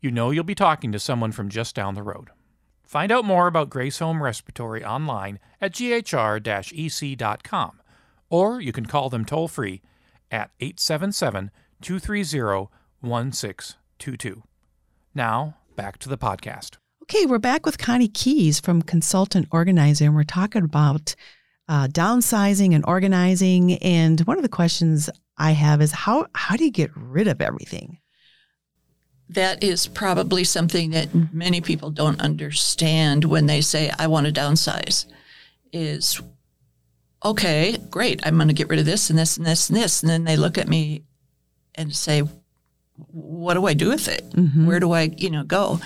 you 0.00 0.10
know 0.10 0.30
you'll 0.30 0.44
be 0.44 0.54
talking 0.54 0.92
to 0.92 0.98
someone 0.98 1.32
from 1.32 1.48
just 1.48 1.74
down 1.74 1.94
the 1.94 2.02
road. 2.02 2.28
Find 2.86 3.10
out 3.10 3.24
more 3.24 3.48
about 3.48 3.68
Grace 3.68 3.98
Home 3.98 4.22
Respiratory 4.22 4.84
online 4.84 5.40
at 5.60 5.72
ghr 5.72 6.38
ec.com, 6.72 7.80
or 8.30 8.60
you 8.60 8.72
can 8.72 8.86
call 8.86 9.10
them 9.10 9.24
toll 9.24 9.48
free 9.48 9.82
at 10.30 10.52
877 10.60 11.50
230 11.82 12.68
1622. 13.00 14.42
Now, 15.16 15.56
back 15.74 15.98
to 15.98 16.08
the 16.08 16.16
podcast. 16.16 16.76
Okay, 17.02 17.26
we're 17.26 17.38
back 17.38 17.66
with 17.66 17.76
Connie 17.76 18.06
Keys 18.06 18.60
from 18.60 18.82
Consultant 18.82 19.48
Organizer, 19.50 20.04
and 20.04 20.14
we're 20.14 20.22
talking 20.22 20.62
about 20.62 21.16
uh, 21.68 21.88
downsizing 21.88 22.72
and 22.72 22.84
organizing. 22.86 23.78
And 23.78 24.20
one 24.20 24.36
of 24.36 24.44
the 24.44 24.48
questions 24.48 25.10
I 25.36 25.50
have 25.52 25.82
is 25.82 25.90
how 25.90 26.28
how 26.36 26.54
do 26.56 26.64
you 26.64 26.70
get 26.70 26.92
rid 26.94 27.26
of 27.26 27.40
everything? 27.40 27.98
That 29.28 29.62
is 29.62 29.86
probably 29.86 30.44
something 30.44 30.90
that 30.90 31.08
many 31.32 31.60
people 31.60 31.90
don't 31.90 32.20
understand 32.20 33.24
when 33.24 33.46
they 33.46 33.60
say, 33.60 33.90
I 33.98 34.06
want 34.06 34.26
to 34.26 34.32
downsize, 34.32 35.06
is 35.72 36.20
okay, 37.24 37.76
great, 37.90 38.24
I'm 38.24 38.36
going 38.36 38.48
to 38.48 38.54
get 38.54 38.68
rid 38.68 38.78
of 38.78 38.86
this 38.86 39.10
and 39.10 39.18
this 39.18 39.36
and 39.36 39.44
this 39.44 39.68
and 39.68 39.76
this. 39.76 40.02
And 40.02 40.10
then 40.10 40.24
they 40.24 40.36
look 40.36 40.58
at 40.58 40.68
me 40.68 41.02
and 41.74 41.94
say, 41.94 42.22
what 43.10 43.54
do 43.54 43.66
I 43.66 43.74
do 43.74 43.88
with 43.88 44.08
it? 44.08 44.28
Mm-hmm. 44.30 44.66
Where 44.66 44.80
do 44.80 44.92
I, 44.92 45.02
you 45.16 45.30
know, 45.30 45.42
go? 45.42 45.80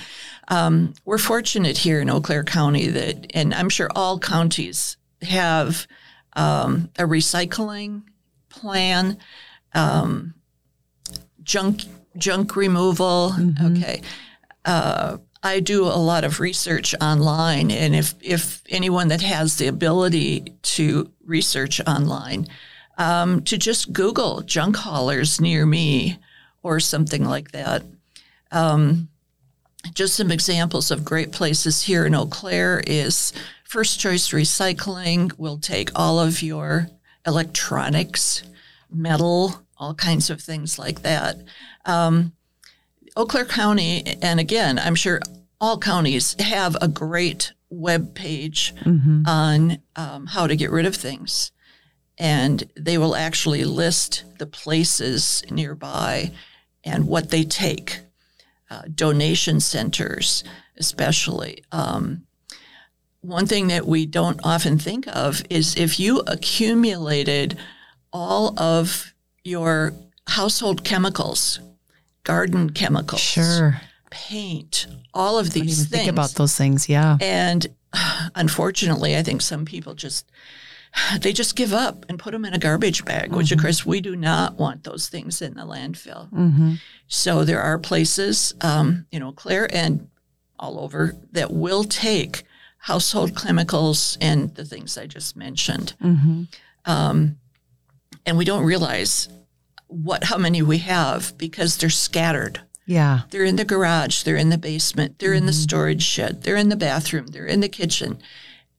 Um, 0.48 0.94
we're 1.04 1.18
fortunate 1.18 1.78
here 1.78 2.00
in 2.00 2.10
Eau 2.10 2.20
Claire 2.20 2.44
County 2.44 2.88
that, 2.88 3.30
and 3.34 3.54
I'm 3.54 3.68
sure 3.68 3.88
all 3.94 4.18
counties 4.18 4.96
have 5.22 5.86
um, 6.34 6.90
a 6.98 7.04
recycling 7.04 8.02
plan, 8.48 9.18
um, 9.74 10.34
junk 11.42 11.84
junk 12.16 12.56
removal. 12.56 13.34
Mm-hmm. 13.36 13.76
Okay. 13.76 14.02
Uh, 14.64 15.18
I 15.42 15.60
do 15.60 15.84
a 15.84 15.96
lot 15.96 16.24
of 16.24 16.38
research 16.38 16.94
online, 17.00 17.70
and 17.70 17.94
if 17.94 18.14
if 18.20 18.62
anyone 18.68 19.08
that 19.08 19.22
has 19.22 19.56
the 19.56 19.68
ability 19.68 20.54
to 20.62 21.10
research 21.24 21.80
online, 21.86 22.46
um, 22.98 23.42
to 23.44 23.56
just 23.56 23.92
Google 23.92 24.42
junk 24.42 24.76
haulers 24.76 25.40
near 25.40 25.64
me 25.64 26.18
or 26.62 26.78
something 26.78 27.24
like 27.24 27.52
that. 27.52 27.82
Um, 28.52 29.08
just 29.94 30.14
some 30.14 30.30
examples 30.30 30.90
of 30.90 31.06
great 31.06 31.32
places 31.32 31.82
here 31.82 32.04
in 32.04 32.14
Eau 32.14 32.26
Claire 32.26 32.82
is 32.86 33.32
First 33.64 33.98
Choice 33.98 34.28
Recycling 34.30 35.38
will 35.38 35.56
take 35.56 35.90
all 35.94 36.20
of 36.20 36.42
your 36.42 36.88
electronics, 37.26 38.42
metal, 38.92 39.62
all 39.80 39.94
kinds 39.94 40.30
of 40.30 40.40
things 40.40 40.78
like 40.78 41.02
that. 41.02 41.36
Um, 41.86 42.34
Eau 43.16 43.24
Claire 43.24 43.46
County, 43.46 44.18
and 44.22 44.38
again, 44.38 44.78
I'm 44.78 44.94
sure 44.94 45.20
all 45.60 45.78
counties 45.78 46.36
have 46.38 46.76
a 46.80 46.86
great 46.86 47.52
web 47.70 48.14
page 48.14 48.74
mm-hmm. 48.76 49.22
on 49.26 49.78
um, 49.96 50.26
how 50.26 50.46
to 50.46 50.54
get 50.54 50.70
rid 50.70 50.86
of 50.86 50.94
things. 50.94 51.50
And 52.18 52.70
they 52.76 52.98
will 52.98 53.16
actually 53.16 53.64
list 53.64 54.24
the 54.38 54.46
places 54.46 55.42
nearby 55.50 56.32
and 56.84 57.06
what 57.06 57.30
they 57.30 57.44
take, 57.44 58.00
uh, 58.70 58.82
donation 58.94 59.60
centers, 59.60 60.44
especially. 60.76 61.64
Um, 61.72 62.26
one 63.22 63.46
thing 63.46 63.68
that 63.68 63.86
we 63.86 64.04
don't 64.06 64.40
often 64.44 64.78
think 64.78 65.06
of 65.08 65.42
is 65.48 65.74
if 65.76 65.98
you 65.98 66.20
accumulated 66.26 67.58
all 68.12 68.58
of 68.60 69.14
your 69.44 69.92
household 70.26 70.84
chemicals, 70.84 71.60
garden 72.24 72.70
chemicals, 72.70 73.20
sure, 73.20 73.80
paint, 74.10 74.86
all 75.14 75.38
of 75.38 75.52
these 75.52 75.86
things. 75.86 75.88
Think 75.88 76.10
about 76.10 76.30
those 76.30 76.56
things, 76.56 76.88
yeah. 76.88 77.16
And 77.20 77.66
unfortunately, 78.34 79.16
I 79.16 79.22
think 79.22 79.42
some 79.42 79.64
people 79.64 79.94
just 79.94 80.30
they 81.20 81.32
just 81.32 81.56
give 81.56 81.72
up 81.72 82.06
and 82.08 82.18
put 82.18 82.32
them 82.32 82.44
in 82.44 82.54
a 82.54 82.58
garbage 82.58 83.04
bag, 83.04 83.28
mm-hmm. 83.28 83.36
which 83.36 83.52
of 83.52 83.58
mm-hmm. 83.58 83.66
course 83.66 83.86
we 83.86 84.00
do 84.00 84.16
not 84.16 84.58
want 84.58 84.84
those 84.84 85.08
things 85.08 85.42
in 85.42 85.54
the 85.54 85.62
landfill. 85.62 86.30
Mm-hmm. 86.32 86.74
So 87.08 87.44
there 87.44 87.62
are 87.62 87.78
places, 87.78 88.54
um, 88.60 89.06
you 89.10 89.20
know, 89.20 89.32
Claire 89.32 89.72
and 89.74 90.08
all 90.58 90.78
over 90.78 91.14
that 91.32 91.50
will 91.52 91.84
take 91.84 92.44
household 92.78 93.36
chemicals 93.36 94.16
and 94.20 94.54
the 94.54 94.64
things 94.64 94.96
I 94.96 95.06
just 95.06 95.36
mentioned. 95.36 95.94
Mm-hmm. 96.02 96.42
Um, 96.86 97.36
and 98.30 98.38
we 98.38 98.44
don't 98.44 98.64
realize 98.64 99.28
what 99.88 100.22
how 100.22 100.38
many 100.38 100.62
we 100.62 100.78
have 100.78 101.36
because 101.36 101.76
they're 101.76 101.90
scattered. 101.90 102.60
Yeah. 102.86 103.22
They're 103.30 103.44
in 103.44 103.56
the 103.56 103.64
garage, 103.64 104.22
they're 104.22 104.36
in 104.36 104.50
the 104.50 104.56
basement, 104.56 105.18
they're 105.18 105.30
mm-hmm. 105.30 105.38
in 105.38 105.46
the 105.46 105.52
mm-hmm. 105.52 105.62
storage 105.62 106.02
shed, 106.04 106.44
they're 106.44 106.54
in 106.54 106.68
the 106.68 106.76
bathroom, 106.76 107.26
they're 107.26 107.44
in 107.44 107.58
the 107.58 107.68
kitchen. 107.68 108.20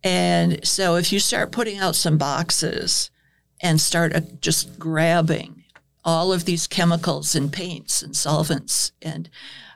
And 0.06 0.66
so 0.66 0.96
if 0.96 1.12
you 1.12 1.20
start 1.20 1.52
putting 1.52 1.80
out 1.80 1.96
some 1.98 2.18
boxes 2.18 3.12
and 3.60 3.82
start 3.82 4.16
uh, 4.16 4.22
just 4.40 4.80
grabbing 4.80 5.66
all 6.06 6.32
of 6.32 6.46
these 6.46 6.66
chemicals 6.66 7.36
and 7.36 7.52
paints 7.52 8.02
and 8.02 8.16
solvents 8.16 8.94
and 9.02 9.30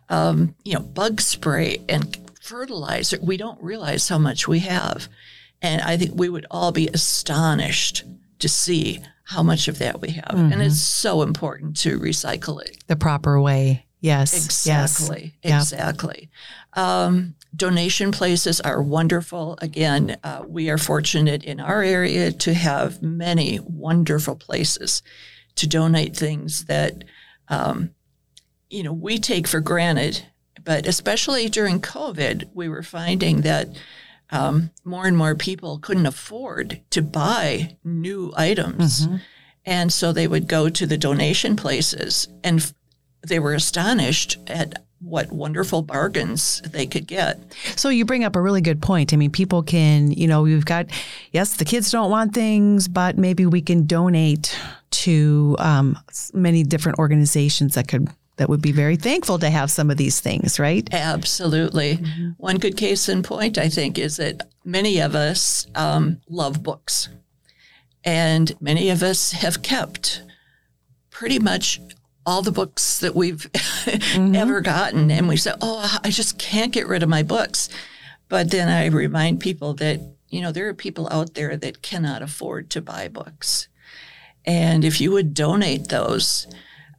um, 0.08 0.56
you 0.64 0.74
know 0.74 0.80
bug 0.80 1.20
spray 1.20 1.80
and 1.90 2.18
fertilizer. 2.42 3.20
We 3.22 3.36
don't 3.36 3.62
realize 3.62 4.08
how 4.08 4.20
much 4.20 4.48
we 4.48 4.60
have, 4.60 5.10
and 5.62 5.82
I 5.82 5.98
think 5.98 6.12
we 6.16 6.30
would 6.30 6.46
all 6.50 6.72
be 6.72 6.88
astonished 6.88 8.06
to 8.40 8.48
see 8.48 9.02
how 9.26 9.44
much 9.44 9.68
of 9.68 9.80
that 9.80 10.02
we 10.02 10.12
have. 10.12 10.36
Mm-hmm. 10.36 10.54
And 10.54 10.62
it's 10.62 10.80
so 10.80 11.22
important 11.22 11.78
to 11.78 12.00
recycle 12.00 12.62
it 12.62 12.78
the 12.88 12.96
proper 12.96 13.42
way. 13.42 13.86
Yes. 14.00 14.46
Exactly. 14.46 15.34
Yes. 15.44 15.72
Exactly. 15.72 16.30
Um, 16.74 17.34
donation 17.56 18.12
places 18.12 18.62
are 18.62 18.82
wonderful. 18.82 19.58
Again, 19.62 20.18
uh, 20.24 20.44
we 20.48 20.70
are 20.70 20.78
fortunate 20.78 21.44
in 21.44 21.60
our 21.60 21.82
area 21.82 22.32
to 22.32 22.54
have 22.54 23.02
many 23.02 23.60
wonderful 23.64 24.36
places 24.36 25.02
to 25.56 25.68
donate 25.68 26.16
things 26.16 26.66
that, 26.66 27.04
um, 27.48 27.92
you 28.70 28.84
know, 28.84 28.94
we 28.94 29.18
take 29.18 29.48
for 29.48 29.60
granted. 29.60 30.24
But 30.64 30.88
especially 30.88 31.50
during 31.50 31.80
COVID, 31.80 32.50
we 32.54 32.70
were 32.70 32.84
finding 32.84 33.42
that 33.42 33.70
um, 34.32 34.72
more 34.84 35.06
and 35.06 35.18
more 35.18 35.36
people 35.36 35.80
couldn't 35.80 36.06
afford 36.06 36.82
to 36.92 37.02
buy 37.02 37.78
new 37.84 38.34
items. 38.36 39.06
Mm-hmm. 39.06 39.16
And 39.66 39.92
so 39.92 40.12
they 40.12 40.28
would 40.28 40.48
go 40.48 40.70
to 40.70 40.86
the 40.86 40.98
donation 40.98 41.56
places 41.56 42.28
and 42.44 42.60
f- 42.60 42.74
they 43.26 43.40
were 43.40 43.54
astonished 43.54 44.38
at 44.48 44.84
what 45.00 45.32
wonderful 45.32 45.82
bargains 45.82 46.62
they 46.62 46.86
could 46.86 47.08
get. 47.08 47.40
So 47.76 47.90
you 47.90 48.06
bring 48.06 48.24
up 48.24 48.36
a 48.36 48.42
really 48.42 48.62
good 48.62 48.82
point. 48.82 49.14
I 49.14 49.18
mean, 49.18 49.32
people 49.32 49.62
can, 49.62 50.12
you 50.12 50.28
know, 50.28 50.42
we've 50.42 50.66
got, 50.66 50.88
yes, 51.32 51.58
the 51.58 51.66
kids 51.66 51.92
don't 51.92 52.10
want 52.10 52.34
things, 52.34 52.88
but 52.88 53.18
maybe 53.18 53.46
we 53.46 53.62
can 53.62 53.86
donate 53.86 54.58
to 54.92 55.56
um, 55.60 55.98
many 56.34 56.64
different 56.64 56.98
organizations 56.98 57.76
that 57.76 57.88
could 57.88 58.10
that 58.38 58.50
would 58.50 58.62
be 58.62 58.71
very 58.71 58.95
thankful 58.95 59.39
to 59.39 59.50
have 59.50 59.71
some 59.71 59.89
of 59.89 59.98
these 59.98 60.19
things, 60.19 60.60
right? 60.60 60.88
Absolutely. 60.91 61.98
Mm-hmm. 61.98 62.30
One 62.38 62.58
good 62.58 62.78
case 62.78 63.08
in 63.08 63.24
point, 63.24 63.58
I 63.58 63.69
think, 63.69 63.98
is 63.98 64.17
that 64.17 64.50
many 64.63 65.00
of 65.00 65.15
us 65.15 65.67
um, 65.76 66.21
love 66.30 66.62
books, 66.62 67.10
and 68.04 68.54
many 68.62 68.89
of 68.89 69.02
us 69.02 69.32
have 69.32 69.62
kept 69.62 70.21
pretty 71.10 71.39
much 71.39 71.80
all 72.26 72.41
the 72.41 72.52
books 72.52 73.00
that 73.00 73.15
we've 73.15 73.50
mm-hmm. 73.54 74.36
ever 74.36 74.62
gotten. 74.62 75.12
And 75.12 75.28
we 75.28 75.38
say, 75.38 75.54
oh, 75.62 76.00
I 76.04 76.10
just 76.10 76.38
can't 76.38 76.74
get 76.74 76.88
rid 76.88 77.04
of 77.04 77.10
my 77.10 77.24
books. 77.24 77.69
But 78.28 78.52
then 78.52 78.67
I 78.67 78.88
remind 78.88 79.39
people 79.39 79.76
that, 79.76 80.02
you 80.30 80.41
know, 80.41 80.52
there 80.52 80.67
are 80.67 80.74
people 80.74 81.08
out 81.12 81.36
there 81.36 81.56
that 81.56 81.84
cannot 81.84 82.21
afford 82.21 82.69
to 82.71 82.82
buy 82.82 83.08
books. 83.08 83.67
And 84.43 84.84
if 84.84 85.00
you 85.00 85.12
would 85.12 85.34
donate 85.34 85.89
those, 85.89 86.48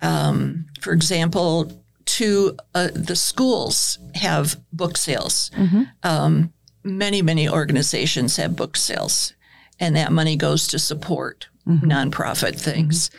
um, 0.06 0.66
for 0.80 0.92
example, 0.92 1.72
to 2.04 2.56
uh, 2.74 2.88
the 2.94 3.16
schools 3.16 3.98
have 4.14 4.56
book 4.72 4.96
sales. 4.96 5.50
Mm-hmm. 5.56 5.82
Um, 6.02 6.52
many, 6.84 7.22
many 7.22 7.48
organizations 7.48 8.36
have 8.36 8.54
book 8.54 8.76
sales, 8.76 9.34
and 9.80 9.96
that 9.96 10.12
money 10.12 10.36
goes 10.36 10.68
to 10.68 10.78
support 10.78 11.48
mm-hmm. 11.66 11.90
nonprofit 11.90 12.58
things. 12.58 13.10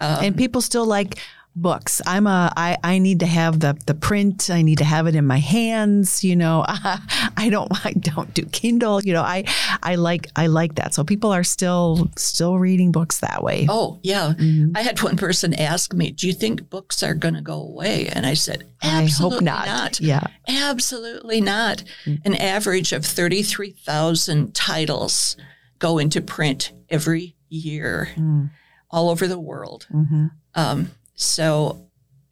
Um, 0.00 0.24
and 0.24 0.36
people 0.36 0.60
still 0.60 0.86
like 0.86 1.18
books. 1.54 2.00
I'm 2.06 2.26
a 2.26 2.52
I, 2.56 2.76
I 2.82 2.98
need 2.98 3.20
to 3.20 3.26
have 3.26 3.60
the 3.60 3.76
the 3.86 3.94
print. 3.94 4.50
I 4.50 4.62
need 4.62 4.78
to 4.78 4.84
have 4.84 5.06
it 5.06 5.14
in 5.14 5.26
my 5.26 5.38
hands. 5.38 6.24
You 6.24 6.36
know, 6.36 6.64
I 6.68 7.48
don't 7.50 7.84
I 7.84 7.92
don't 7.92 8.32
do 8.34 8.44
Kindle. 8.46 9.02
You 9.02 9.12
know, 9.12 9.22
I 9.22 9.44
I 9.82 9.96
like 9.96 10.28
I 10.36 10.46
like 10.46 10.76
that. 10.76 10.94
So 10.94 11.04
people 11.04 11.32
are 11.32 11.44
still 11.44 12.10
still 12.16 12.58
reading 12.58 12.92
books 12.92 13.20
that 13.20 13.42
way. 13.42 13.66
Oh 13.68 13.98
yeah, 14.02 14.34
mm-hmm. 14.38 14.76
I 14.76 14.82
had 14.82 15.00
one 15.02 15.16
person 15.16 15.54
ask 15.54 15.92
me, 15.92 16.10
"Do 16.10 16.26
you 16.26 16.32
think 16.32 16.70
books 16.70 17.02
are 17.02 17.14
going 17.14 17.34
to 17.34 17.42
go 17.42 17.60
away?" 17.60 18.08
And 18.08 18.26
I 18.26 18.34
said, 18.34 18.64
"Absolutely 18.82 19.48
I 19.48 19.52
hope 19.52 19.66
not. 19.66 19.66
not. 19.66 20.00
Yeah, 20.00 20.26
absolutely 20.48 21.40
not." 21.40 21.82
Mm-hmm. 22.04 22.26
An 22.26 22.34
average 22.36 22.92
of 22.92 23.04
thirty 23.04 23.42
three 23.42 23.72
thousand 23.72 24.54
titles 24.54 25.36
go 25.78 25.98
into 25.98 26.20
print 26.20 26.72
every 26.88 27.36
year. 27.48 28.10
Mm. 28.16 28.50
All 28.90 29.10
over 29.10 29.28
the 29.28 29.38
world. 29.38 29.86
Mm-hmm. 29.92 30.28
Um, 30.54 30.90
so 31.20 31.84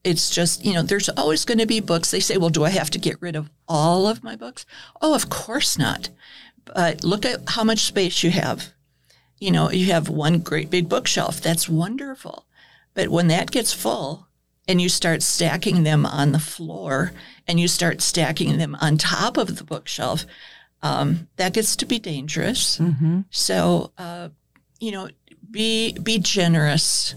it's 0.04 0.30
just, 0.30 0.64
you 0.64 0.72
know, 0.72 0.82
there's 0.82 1.08
always 1.08 1.44
going 1.44 1.58
to 1.58 1.66
be 1.66 1.80
books. 1.80 2.12
They 2.12 2.20
say, 2.20 2.36
well, 2.36 2.50
do 2.50 2.64
I 2.64 2.70
have 2.70 2.88
to 2.90 3.00
get 3.00 3.20
rid 3.20 3.34
of 3.34 3.50
all 3.66 4.06
of 4.06 4.22
my 4.22 4.36
books? 4.36 4.64
Oh, 5.02 5.12
of 5.12 5.28
course 5.28 5.76
not. 5.76 6.08
But 6.64 7.02
look 7.02 7.26
at 7.26 7.40
how 7.48 7.64
much 7.64 7.80
space 7.80 8.22
you 8.22 8.30
have. 8.30 8.72
You 9.40 9.50
know, 9.50 9.72
you 9.72 9.86
have 9.86 10.08
one 10.08 10.38
great 10.38 10.70
big 10.70 10.88
bookshelf. 10.88 11.40
That's 11.40 11.68
wonderful. 11.68 12.46
But 12.94 13.08
when 13.08 13.26
that 13.26 13.50
gets 13.50 13.72
full 13.72 14.28
and 14.68 14.80
you 14.80 14.88
start 14.88 15.24
stacking 15.24 15.82
them 15.82 16.06
on 16.06 16.30
the 16.30 16.38
floor 16.38 17.12
and 17.48 17.58
you 17.58 17.66
start 17.66 18.00
stacking 18.00 18.58
them 18.58 18.76
on 18.80 18.98
top 18.98 19.36
of 19.36 19.56
the 19.56 19.64
bookshelf, 19.64 20.24
um, 20.80 21.26
that 21.36 21.54
gets 21.54 21.74
to 21.74 21.86
be 21.86 21.98
dangerous. 21.98 22.78
Mm-hmm. 22.78 23.22
So, 23.30 23.90
uh, 23.98 24.28
you 24.78 24.92
know, 24.92 25.08
be 25.50 25.92
be 26.00 26.20
generous 26.20 27.16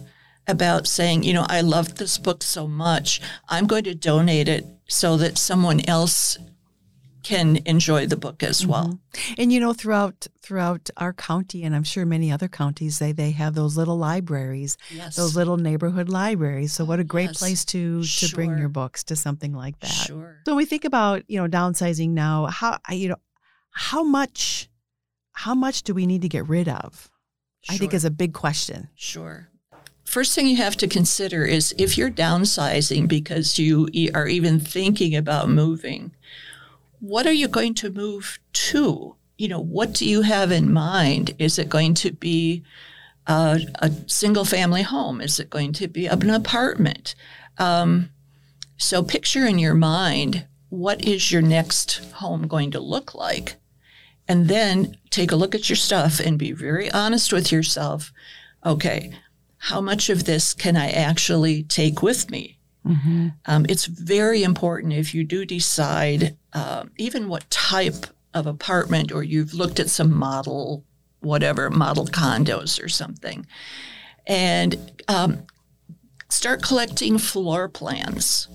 about 0.50 0.88
saying, 0.88 1.24
you 1.24 1.34
know, 1.34 1.46
I 1.48 1.62
love 1.62 1.96
this 1.96 2.18
book 2.18 2.44
so 2.44 2.68
much, 2.68 3.22
I'm 3.48 3.68
going 3.68 3.84
to 3.86 3.96
donate 3.96 4.50
it 4.50 4.66
so 4.88 5.16
that 5.18 5.38
someone 5.38 5.88
else 5.88 6.38
can 7.22 7.60
enjoy 7.66 8.08
the 8.08 8.18
book 8.18 8.42
as 8.42 8.62
mm-hmm. 8.62 8.72
well. 8.72 9.00
And 9.38 9.54
you 9.54 9.60
know, 9.60 9.74
throughout 9.74 10.28
throughout 10.42 10.90
our 10.98 11.14
county, 11.14 11.64
and 11.64 11.76
I'm 11.76 11.84
sure 11.84 12.06
many 12.06 12.32
other 12.32 12.48
counties, 12.48 12.98
they 12.98 13.12
they 13.12 13.32
have 13.32 13.54
those 13.54 13.78
little 13.78 13.98
libraries, 13.98 14.78
yes. 14.90 15.16
those 15.16 15.36
little 15.36 15.58
neighborhood 15.58 16.10
libraries. 16.10 16.74
So 16.74 16.86
what 16.86 17.00
a 17.00 17.04
great 17.04 17.30
yes. 17.30 17.40
place 17.40 17.66
to 17.66 18.04
sure. 18.04 18.30
to 18.30 18.36
bring 18.36 18.58
your 18.58 18.70
books 18.70 19.04
to 19.06 19.16
something 19.16 19.54
like 19.54 19.80
that. 19.82 19.88
Sure. 19.92 20.40
So 20.46 20.54
when 20.54 20.58
we 20.58 20.66
think 20.66 20.86
about 20.86 21.24
you 21.28 21.40
know 21.40 21.48
downsizing 21.48 22.10
now, 22.12 22.48
how 22.48 22.80
you 22.90 23.10
know 23.10 23.20
how 23.72 24.04
much 24.04 24.70
how 25.34 25.54
much 25.54 25.84
do 25.84 25.94
we 25.94 26.08
need 26.08 26.24
to 26.24 26.30
get 26.30 26.48
rid 26.48 26.68
of? 26.68 27.12
Sure. 27.62 27.76
I 27.76 27.78
think 27.78 27.94
is 27.94 28.06
a 28.06 28.12
big 28.12 28.34
question. 28.34 28.88
Sure 28.96 29.50
first 30.10 30.34
thing 30.34 30.48
you 30.48 30.58
have 30.58 30.76
to 30.78 30.88
consider 30.88 31.46
is 31.46 31.74
if 31.78 31.98
you're 31.98 32.12
downsizing 32.12 33.08
because 33.08 33.60
you 33.60 33.88
are 34.14 34.28
even 34.28 34.60
thinking 34.60 35.16
about 35.16 35.50
moving, 35.50 36.12
what 37.00 37.28
are 37.28 37.34
you 37.34 37.48
going 37.48 37.76
to 37.76 37.92
move 37.92 38.40
to? 38.54 39.16
You 39.38 39.48
know, 39.48 39.62
what 39.62 39.94
do 39.94 40.08
you 40.08 40.24
have 40.24 40.52
in 40.52 40.74
mind? 40.74 41.36
Is 41.40 41.60
it 41.60 41.70
going 41.70 41.94
to 41.96 42.12
be 42.12 42.64
a, 43.28 43.62
a 43.76 43.92
single 44.08 44.46
family 44.46 44.82
home? 44.82 45.22
Is 45.22 45.40
it 45.40 45.50
going 45.50 45.74
to 45.74 45.88
be 45.88 46.08
an 46.08 46.30
apartment? 46.30 47.16
Um, 47.58 48.10
so 48.78 49.04
picture 49.04 49.46
in 49.46 49.60
your 49.60 49.76
mind 49.76 50.46
what 50.70 51.04
is 51.04 51.32
your 51.32 51.42
next 51.42 51.98
home 52.14 52.48
going 52.48 52.72
to 52.72 52.80
look 52.80 53.16
like? 53.16 53.56
And 54.28 54.48
then 54.48 54.98
take 55.10 55.32
a 55.32 55.36
look 55.36 55.56
at 55.56 55.68
your 55.68 55.76
stuff 55.76 56.20
and 56.20 56.38
be 56.38 56.52
very 56.52 56.92
honest 56.92 57.34
with 57.34 57.52
yourself. 57.52 58.14
Okay, 58.64 59.12
how 59.60 59.82
much 59.82 60.10
of 60.10 60.24
this 60.24 60.54
can 60.54 60.76
I 60.76 60.90
actually 60.90 61.64
take 61.64 62.02
with 62.02 62.32
me? 62.32 62.60
Mm-hmm. 62.86 63.28
Um, 63.46 63.66
it's 63.68 63.86
very 63.86 64.42
important 64.42 64.94
if 64.94 65.14
you 65.14 65.24
do 65.24 65.46
decide 65.46 66.38
uh, 66.54 66.86
even 66.98 67.28
what 67.28 67.50
type 67.50 68.08
of 68.34 68.48
apartment 68.48 69.12
or 69.12 69.22
you've 69.22 69.54
looked 69.54 69.80
at 69.80 69.90
some 69.90 70.14
model, 70.14 70.86
whatever, 71.20 71.70
model 71.70 72.06
condos 72.06 72.84
or 72.84 72.88
something, 72.88 73.46
and 74.26 74.94
um, 75.08 75.46
start 76.30 76.64
collecting 76.64 77.18
floor 77.18 77.68
plans. 77.68 78.48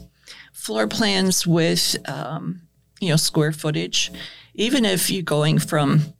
Floor 0.52 0.86
plans 0.86 1.46
with, 1.46 1.96
um, 2.08 2.62
you 2.98 3.10
know, 3.10 3.16
square 3.16 3.52
footage. 3.52 4.10
Even 4.54 4.86
if 4.86 5.10
you're 5.10 5.22
going 5.22 5.58
from 5.58 6.14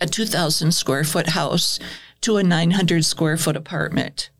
a 0.00 0.06
2,000 0.06 0.72
square 0.72 1.04
foot 1.04 1.28
house 1.28 1.78
to 2.22 2.36
a 2.36 2.42
900 2.42 3.04
square 3.04 3.36
foot 3.36 3.56
apartment. 3.56 4.30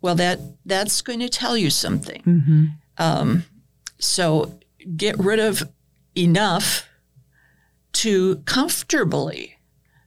Well, 0.00 0.14
that 0.16 0.38
that's 0.66 1.00
going 1.02 1.20
to 1.20 1.28
tell 1.28 1.56
you 1.56 1.70
something. 1.70 2.22
Mm-hmm. 2.22 2.64
Um, 2.98 3.44
so 3.98 4.58
get 4.96 5.18
rid 5.18 5.38
of 5.38 5.62
enough 6.16 6.86
to 7.92 8.36
comfortably 8.44 9.56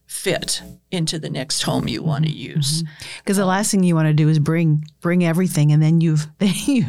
fit 0.05 0.61
into 0.91 1.19
the 1.19 1.29
next 1.29 1.63
home 1.63 1.87
you 1.87 2.01
want 2.01 2.25
to 2.25 2.31
mm-hmm. 2.31 2.57
use. 2.57 2.83
Because 3.17 3.35
mm-hmm. 3.35 3.41
the 3.41 3.45
last 3.45 3.71
thing 3.71 3.83
you 3.83 3.95
want 3.95 4.07
to 4.07 4.13
do 4.13 4.29
is 4.29 4.39
bring 4.39 4.85
bring 5.01 5.23
everything, 5.23 5.71
and 5.71 5.81
then 5.81 6.01
you've 6.01 6.27
then 6.37 6.53
you. 6.65 6.85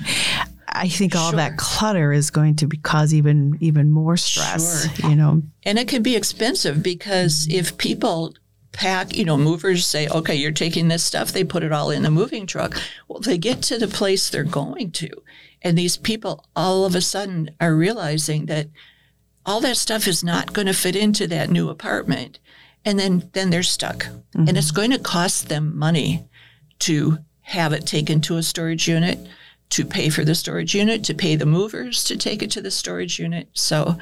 I 0.71 0.89
think 0.89 1.17
all 1.17 1.31
sure. 1.31 1.39
that 1.39 1.57
clutter 1.57 2.13
is 2.13 2.31
going 2.31 2.57
to 2.57 2.67
be, 2.67 2.77
cause 2.77 3.15
even 3.15 3.57
even 3.61 3.91
more 3.91 4.17
stress. 4.17 4.95
Sure. 4.97 5.11
You 5.11 5.17
know, 5.17 5.43
and 5.65 5.79
it 5.79 5.89
can 5.89 6.03
be 6.03 6.15
expensive 6.15 6.83
because 6.83 7.49
if 7.51 7.79
people 7.79 8.35
pack, 8.79 9.17
you 9.17 9.25
know, 9.25 9.37
movers 9.37 9.85
say, 9.85 10.07
okay, 10.07 10.37
you're 10.37 10.53
taking 10.53 10.87
this 10.87 11.03
stuff. 11.03 11.33
They 11.33 11.43
put 11.43 11.65
it 11.65 11.73
all 11.73 11.91
in 11.91 12.05
the 12.05 12.13
moving 12.13 12.47
truck. 12.47 12.81
Well, 13.09 13.19
they 13.19 13.37
get 13.37 13.61
to 13.63 13.77
the 13.77 13.89
place 13.89 14.31
they're 14.31 14.45
going 14.45 14.93
to. 14.93 15.11
And 15.63 15.77
these 15.77 15.97
people 15.97 16.47
all 16.55 16.85
of 16.85 16.95
a 16.95 17.01
sudden 17.01 17.51
are 17.61 17.75
realizing 17.75 18.47
that 18.47 18.69
all 19.45 19.61
that 19.63 19.77
stuff 19.77 20.07
is 20.07 20.23
not 20.23 20.53
going 20.53 20.69
to 20.69 20.73
fit 20.73 20.95
into 20.95 21.27
that 21.27 21.51
new 21.51 21.69
apartment. 21.69 22.39
And 22.85 23.01
then, 23.01 23.29
then 23.33 23.51
they're 23.51 23.65
stuck. 23.65 24.05
Mm-hmm. 24.05 24.49
And 24.49 24.57
it's 24.57 24.71
going 24.71 24.93
to 24.93 24.99
cost 25.01 25.49
them 25.49 25.77
money 25.77 26.29
to 26.81 27.19
have 27.41 27.73
it 27.73 27.85
taken 27.85 28.21
to 28.21 28.37
a 28.37 28.45
storage 28.45 28.87
unit, 28.87 29.19
to 29.71 29.85
pay 29.85 30.09
for 30.09 30.25
the 30.25 30.37
storage 30.37 30.77
unit, 30.77 31.03
to 31.05 31.15
pay 31.15 31.35
the 31.35 31.47
movers 31.47 32.05
to 32.05 32.17
take 32.17 32.45
it 32.45 32.51
to 32.53 32.61
the 32.61 32.71
storage 32.71 33.19
unit. 33.19 33.49
So 33.55 33.99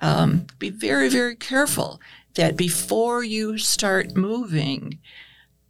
um, 0.00 0.48
be 0.58 0.70
very, 0.70 1.08
very 1.08 1.36
careful 1.36 2.00
that 2.36 2.56
before 2.56 3.22
you 3.22 3.58
start 3.58 4.16
moving, 4.16 4.98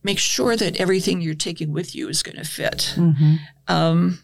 make 0.02 0.18
sure 0.18 0.56
that 0.56 0.76
everything 0.76 1.20
you're 1.20 1.34
taking 1.34 1.72
with 1.72 1.94
you 1.94 2.08
is 2.08 2.22
going 2.22 2.36
to 2.36 2.44
fit. 2.44 2.94
Mm-hmm. 2.96 3.36
Um, 3.66 4.18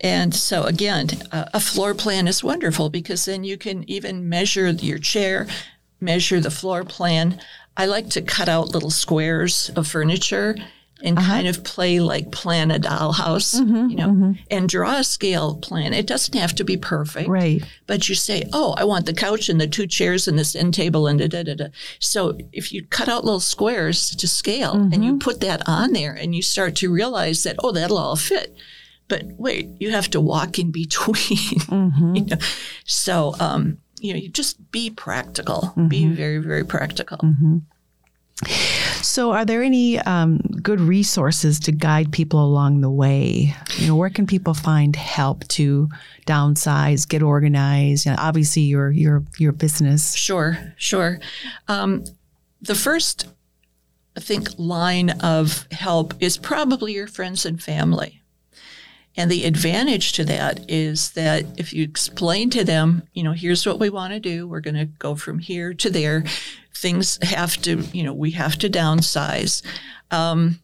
and 0.00 0.34
so, 0.34 0.64
again, 0.64 1.08
a 1.30 1.60
floor 1.60 1.94
plan 1.94 2.26
is 2.26 2.42
wonderful 2.42 2.88
because 2.88 3.26
then 3.26 3.44
you 3.44 3.58
can 3.58 3.88
even 3.88 4.28
measure 4.28 4.70
your 4.70 4.98
chair, 4.98 5.46
measure 6.00 6.40
the 6.40 6.50
floor 6.50 6.84
plan. 6.84 7.38
I 7.76 7.84
like 7.86 8.08
to 8.10 8.22
cut 8.22 8.48
out 8.48 8.72
little 8.72 8.90
squares 8.90 9.70
of 9.76 9.86
furniture 9.86 10.56
and 11.02 11.18
uh-huh. 11.18 11.32
kind 11.32 11.46
of 11.48 11.64
play 11.64 12.00
like 12.00 12.30
plan 12.32 12.70
a 12.70 12.78
dollhouse, 12.78 13.60
mm-hmm, 13.60 13.88
you 13.88 13.96
know, 13.96 14.08
mm-hmm. 14.08 14.32
and 14.50 14.68
draw 14.68 14.96
a 14.96 15.04
scale 15.04 15.56
plan. 15.56 15.92
It 15.92 16.06
doesn't 16.06 16.38
have 16.38 16.54
to 16.56 16.64
be 16.64 16.76
perfect, 16.76 17.28
right? 17.28 17.62
But 17.86 18.08
you 18.08 18.14
say, 18.14 18.48
"Oh, 18.52 18.74
I 18.76 18.84
want 18.84 19.06
the 19.06 19.14
couch 19.14 19.48
and 19.48 19.60
the 19.60 19.66
two 19.66 19.86
chairs 19.86 20.28
and 20.28 20.38
this 20.38 20.54
end 20.54 20.74
table 20.74 21.06
and 21.06 21.18
da 21.18 21.28
da 21.28 21.42
da 21.42 21.54
da." 21.54 21.66
So 21.98 22.38
if 22.52 22.72
you 22.72 22.86
cut 22.86 23.08
out 23.08 23.24
little 23.24 23.40
squares 23.40 24.14
to 24.16 24.28
scale 24.28 24.74
mm-hmm. 24.74 24.92
and 24.92 25.04
you 25.04 25.18
put 25.18 25.40
that 25.40 25.62
on 25.66 25.92
there, 25.92 26.12
and 26.12 26.34
you 26.34 26.42
start 26.42 26.76
to 26.76 26.92
realize 26.92 27.42
that, 27.44 27.56
oh, 27.60 27.72
that'll 27.72 27.98
all 27.98 28.16
fit. 28.16 28.54
But 29.08 29.24
wait, 29.38 29.68
you 29.80 29.90
have 29.90 30.08
to 30.10 30.20
walk 30.20 30.58
in 30.58 30.70
between. 30.70 31.16
Mm-hmm. 31.70 32.14
you 32.16 32.24
know? 32.24 32.36
So, 32.84 33.34
um, 33.40 33.78
you 34.00 34.12
know, 34.12 34.18
you 34.18 34.28
just 34.28 34.70
be 34.70 34.90
practical. 34.90 35.72
Be 35.88 36.04
Mm-hmm. 36.04 36.14
very, 36.14 36.38
very 36.38 36.64
practical. 36.64 37.18
So, 39.02 39.32
are 39.32 39.44
there 39.44 39.62
any 39.62 39.98
um, 39.98 40.38
good 40.62 40.80
resources 40.80 41.60
to 41.60 41.72
guide 41.72 42.12
people 42.12 42.42
along 42.42 42.80
the 42.80 42.90
way? 42.90 43.54
You 43.76 43.88
know, 43.88 43.96
where 43.96 44.10
can 44.10 44.26
people 44.26 44.54
find 44.54 44.96
help 44.96 45.46
to 45.48 45.88
downsize, 46.26 47.08
get 47.08 47.22
organized? 47.22 48.06
Obviously, 48.08 48.62
your 48.62 48.90
your 48.90 49.24
your 49.38 49.52
business. 49.52 50.14
Sure, 50.14 50.58
sure. 50.76 51.20
Um, 51.68 52.04
the 52.62 52.74
first, 52.74 53.28
I 54.16 54.20
think, 54.20 54.48
line 54.58 55.10
of 55.20 55.66
help 55.72 56.14
is 56.20 56.38
probably 56.38 56.94
your 56.94 57.06
friends 57.06 57.44
and 57.44 57.62
family. 57.62 58.20
And 59.16 59.30
the 59.30 59.44
advantage 59.44 60.12
to 60.12 60.24
that 60.26 60.60
is 60.70 61.10
that 61.12 61.44
if 61.58 61.72
you 61.72 61.82
explain 61.82 62.48
to 62.50 62.64
them, 62.64 63.02
you 63.12 63.22
know, 63.22 63.32
here's 63.32 63.66
what 63.66 63.80
we 63.80 63.90
want 63.90 64.12
to 64.12 64.20
do, 64.20 64.46
we're 64.46 64.60
going 64.60 64.76
to 64.76 64.86
go 64.86 65.14
from 65.14 65.40
here 65.40 65.74
to 65.74 65.90
there. 65.90 66.24
Things 66.80 67.18
have 67.22 67.56
to, 67.62 67.82
you 67.92 68.02
know, 68.02 68.14
we 68.14 68.30
have 68.32 68.56
to 68.58 68.70
downsize. 68.70 69.62
Um, 70.10 70.60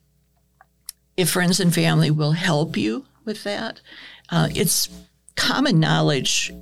if 1.17 1.31
friends 1.31 1.61
and 1.61 1.75
family 1.75 2.11
will 2.11 2.33
help 2.33 2.77
you 2.77 3.05
with 3.25 3.45
that, 3.45 3.81
uh, 4.31 4.49
it's 4.55 4.89
common 5.35 5.79
knowledge 5.79 6.53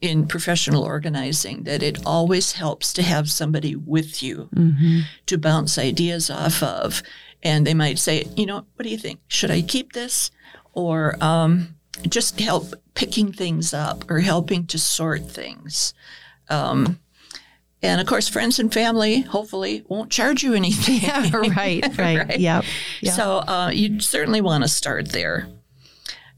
in 0.00 0.26
professional 0.26 0.82
organizing 0.82 1.62
that 1.64 1.82
it 1.82 2.04
always 2.04 2.52
helps 2.52 2.92
to 2.92 3.02
have 3.02 3.30
somebody 3.30 3.74
with 3.76 4.22
you 4.22 4.48
Mm-hmm. 4.54 5.00
to 5.26 5.38
bounce 5.38 5.78
ideas 5.78 6.30
off 6.30 6.62
of. 6.62 7.02
And 7.42 7.66
they 7.66 7.74
might 7.74 7.98
say, 7.98 8.24
you 8.36 8.46
know, 8.46 8.66
what 8.74 8.82
do 8.82 8.88
you 8.88 8.98
think? 8.98 9.20
Should 9.28 9.50
I 9.50 9.62
keep 9.62 9.92
this? 9.92 10.30
Or 10.72 11.16
um, 11.20 11.76
just 12.08 12.40
help 12.40 12.74
picking 12.94 13.32
things 13.32 13.72
up 13.72 14.10
or 14.10 14.20
helping 14.20 14.66
to 14.66 14.78
sort 14.78 15.30
things. 15.30 15.94
Um, 16.48 16.98
and 17.82 18.00
of 18.00 18.06
course, 18.06 18.28
friends 18.28 18.58
and 18.58 18.72
family 18.72 19.20
hopefully 19.22 19.84
won't 19.88 20.10
charge 20.10 20.42
you 20.42 20.54
anything. 20.54 21.00
Yeah, 21.02 21.30
right, 21.36 21.84
right, 21.98 22.18
Right. 22.28 22.40
Yep. 22.40 22.64
yep. 23.02 23.14
So 23.14 23.38
uh, 23.40 23.70
you 23.72 24.00
certainly 24.00 24.40
want 24.40 24.64
to 24.64 24.68
start 24.68 25.10
there. 25.10 25.48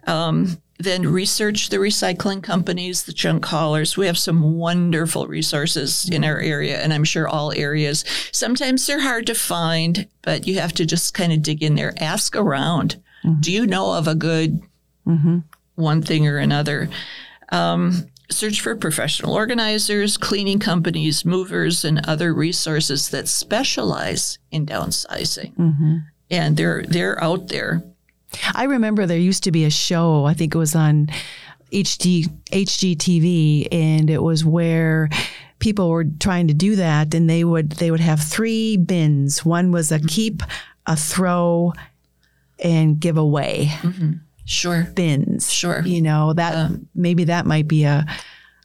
Um, 0.07 0.59
then 0.81 1.03
research 1.09 1.71
the 1.71 1.79
recycling 1.79 2.41
companies, 2.43 3.03
the 3.03 3.13
junk 3.13 3.45
haulers. 3.47 3.97
We 3.97 4.07
have 4.07 4.17
some 4.17 4.57
wonderful 4.59 5.27
resources 5.27 6.09
in 6.09 6.23
our 6.25 6.39
area, 6.39 6.81
and 6.81 6.93
I'm 6.95 7.03
sure 7.05 7.27
all 7.29 7.53
areas. 7.53 8.05
Sometimes 8.31 8.87
they're 8.87 9.01
hard 9.01 9.27
to 9.27 9.35
find, 9.35 10.07
but 10.23 10.47
you 10.47 10.61
have 10.61 10.73
to 10.75 10.87
just 10.87 11.15
kind 11.15 11.33
of 11.33 11.43
dig 11.43 11.65
in 11.65 11.75
there, 11.75 11.95
ask 11.99 12.37
around. 12.37 13.03
Do 13.41 13.51
you 13.53 13.67
know 13.67 13.93
of 13.93 14.07
a 14.09 14.15
good 14.15 14.61
Mm-hmm. 15.07 15.39
one 15.75 16.01
thing 16.03 16.27
or 16.29 16.37
another? 16.39 16.89
Um, 17.49 18.07
search 18.31 18.61
for 18.61 18.77
professional 18.77 19.35
organizers, 19.35 20.17
cleaning 20.17 20.59
companies, 20.59 21.25
movers, 21.25 21.85
and 21.85 22.05
other 22.07 22.35
resources 22.35 23.09
that 23.11 23.29
specialize 23.29 24.39
in 24.51 24.67
downsizing. 24.67 25.55
Mm-hmm. 25.55 25.97
And 26.31 26.57
they're 26.57 26.83
they're 26.83 27.23
out 27.23 27.49
there. 27.49 27.83
I 28.55 28.65
remember 28.65 29.07
there 29.07 29.19
used 29.19 29.45
to 29.45 29.53
be 29.53 29.65
a 29.65 29.71
show. 29.71 30.27
I 30.27 30.35
think 30.35 30.55
it 30.55 30.59
was 30.59 30.75
on 30.75 31.09
HD 31.73 32.27
HGTV, 32.51 33.69
and 33.73 34.11
it 34.11 34.23
was 34.23 34.45
where 34.45 35.09
people 35.59 35.89
were 35.89 36.05
trying 36.05 36.49
to 36.49 36.55
do 36.55 36.77
that, 36.77 37.15
and 37.15 37.29
they 37.29 37.45
would 37.45 37.73
they 37.73 37.91
would 37.91 38.01
have 38.01 38.21
three 38.21 38.77
bins. 38.77 39.45
One 39.45 39.73
was 39.73 39.91
a 39.91 40.01
keep, 40.01 40.43
a 40.87 40.97
throw, 40.97 41.73
and 42.59 43.01
give 43.01 43.17
away 43.17 43.71
Sure. 44.49 44.85
bins. 44.95 45.53
Sure. 45.53 45.83
You 45.85 46.03
know 46.03 46.33
that 46.33 46.71
maybe 46.95 47.25
that 47.25 47.47
might 47.47 47.69
be 47.69 47.85
a 47.85 48.07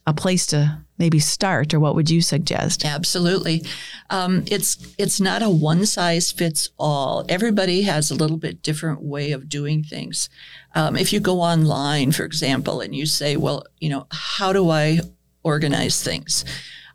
a 0.06 0.12
place 0.12 0.46
to 0.46 0.78
maybe 0.98 1.18
start. 1.18 1.74
Or 1.74 1.80
what 1.80 1.94
would 1.94 2.10
you 2.10 2.20
suggest? 2.20 2.84
Absolutely. 2.84 3.64
Um, 4.10 4.44
it's 4.50 4.94
it's 4.98 5.20
not 5.20 5.42
a 5.42 5.50
one 5.50 5.86
size 5.86 6.30
fits 6.32 6.70
all. 6.78 7.24
Everybody 7.28 7.82
has 7.82 8.10
a 8.10 8.14
little 8.14 8.36
bit 8.36 8.62
different 8.62 9.02
way 9.02 9.32
of 9.32 9.48
doing 9.48 9.82
things. 9.82 10.28
Um, 10.74 10.96
if 10.96 11.12
you 11.12 11.20
go 11.20 11.40
online, 11.40 12.12
for 12.12 12.24
example, 12.24 12.80
and 12.80 12.94
you 12.94 13.06
say, 13.06 13.36
"Well, 13.36 13.64
you 13.78 13.90
know, 13.90 14.06
how 14.10 14.52
do 14.52 14.70
I 14.70 15.00
organize 15.42 16.02
things?" 16.02 16.44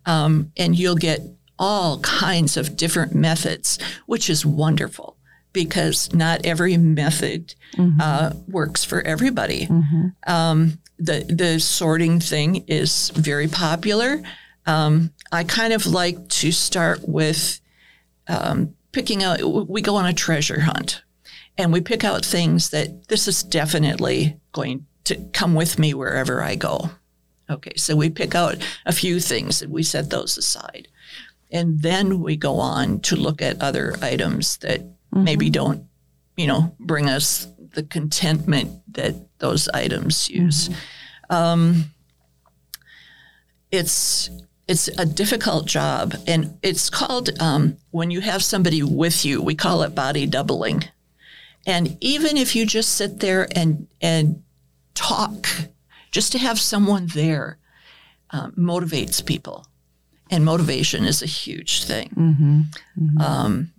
Um, 0.06 0.52
and 0.58 0.78
you'll 0.78 0.96
get 0.96 1.22
all 1.58 2.00
kinds 2.00 2.58
of 2.58 2.78
different 2.78 3.14
methods, 3.14 3.78
which 4.06 4.30
is 4.30 4.46
wonderful 4.46 5.18
because 5.54 6.14
not 6.14 6.46
every 6.46 6.78
method 6.78 7.56
uh, 8.02 8.34
works 8.48 8.84
for 8.84 9.02
everybody. 9.02 9.68
Um, 10.28 10.80
the 10.98 11.26
the 11.28 11.60
sorting 11.60 12.20
thing 12.20 12.66
is 12.68 13.10
very 13.16 13.48
popular. 13.48 14.22
Um, 14.66 15.12
I 15.32 15.44
kind 15.44 15.74
of 15.74 15.86
like 15.86 16.28
to 16.30 16.52
start 16.52 17.08
with 17.08 17.62
um, 18.28 18.76
picking 18.92 19.24
out. 19.24 19.42
We 19.70 19.82
go 19.82 19.96
on 19.96 20.06
a 20.06 20.14
treasure 20.14 20.60
hunt, 20.62 21.04
and 21.58 21.72
we 21.74 21.82
pick 21.82 22.04
out 22.04 22.26
things 22.26 22.70
that 22.72 23.08
this 23.08 23.28
is 23.28 23.44
definitely 23.44 24.38
going 24.52 24.86
to 25.06 25.16
come 25.34 25.56
with 25.56 25.80
me 25.80 25.94
wherever 25.94 26.44
I 26.44 26.56
go. 26.56 26.92
Okay, 27.50 27.74
so 27.78 27.96
we 27.96 28.10
pick 28.10 28.36
out 28.36 28.58
a 28.86 28.92
few 28.92 29.20
things 29.20 29.62
and 29.64 29.72
we 29.72 29.82
set 29.82 30.10
those 30.12 30.38
aside, 30.38 30.88
and 31.50 31.82
then 31.82 32.22
we 32.22 32.36
go 32.36 32.60
on 32.60 33.00
to 33.02 33.16
look 33.16 33.42
at 33.42 33.62
other 33.62 33.96
items 34.02 34.58
that 34.58 34.82
maybe 35.12 35.50
don't, 35.50 35.84
you 36.38 36.48
know, 36.48 36.76
bring 36.80 37.10
us 37.10 37.48
the 37.74 37.84
contentment 37.84 38.82
that 38.94 39.16
those 39.40 39.68
items 39.70 40.30
use. 40.30 40.70
Um, 41.30 41.86
it's 43.72 44.30
it's 44.68 44.88
a 44.88 45.06
difficult 45.06 45.66
job, 45.68 46.16
and 46.28 46.58
it's 46.62 46.90
called 46.90 47.30
um, 47.40 47.78
when 47.92 48.12
you 48.12 48.22
have 48.22 48.44
somebody 48.44 48.84
with 48.84 49.26
you. 49.26 49.42
We 49.42 49.56
call 49.56 49.82
it 49.84 49.96
body 49.96 50.26
doubling, 50.28 50.84
and 51.66 51.98
even 52.02 52.38
if 52.38 52.56
you 52.56 52.66
just 52.66 52.96
sit 52.96 53.20
there 53.20 53.48
and 53.56 53.88
and 54.02 54.44
talk, 54.94 55.48
just 56.12 56.32
to 56.34 56.38
have 56.40 56.60
someone 56.60 57.08
there 57.08 57.58
um, 58.32 58.52
motivates 58.54 59.26
people, 59.26 59.66
and 60.30 60.46
motivation 60.46 61.06
is 61.06 61.22
a 61.22 61.28
huge 61.28 61.84
thing 61.86 62.10
Mm-hmm. 62.16 63.22
um, 63.22 63.72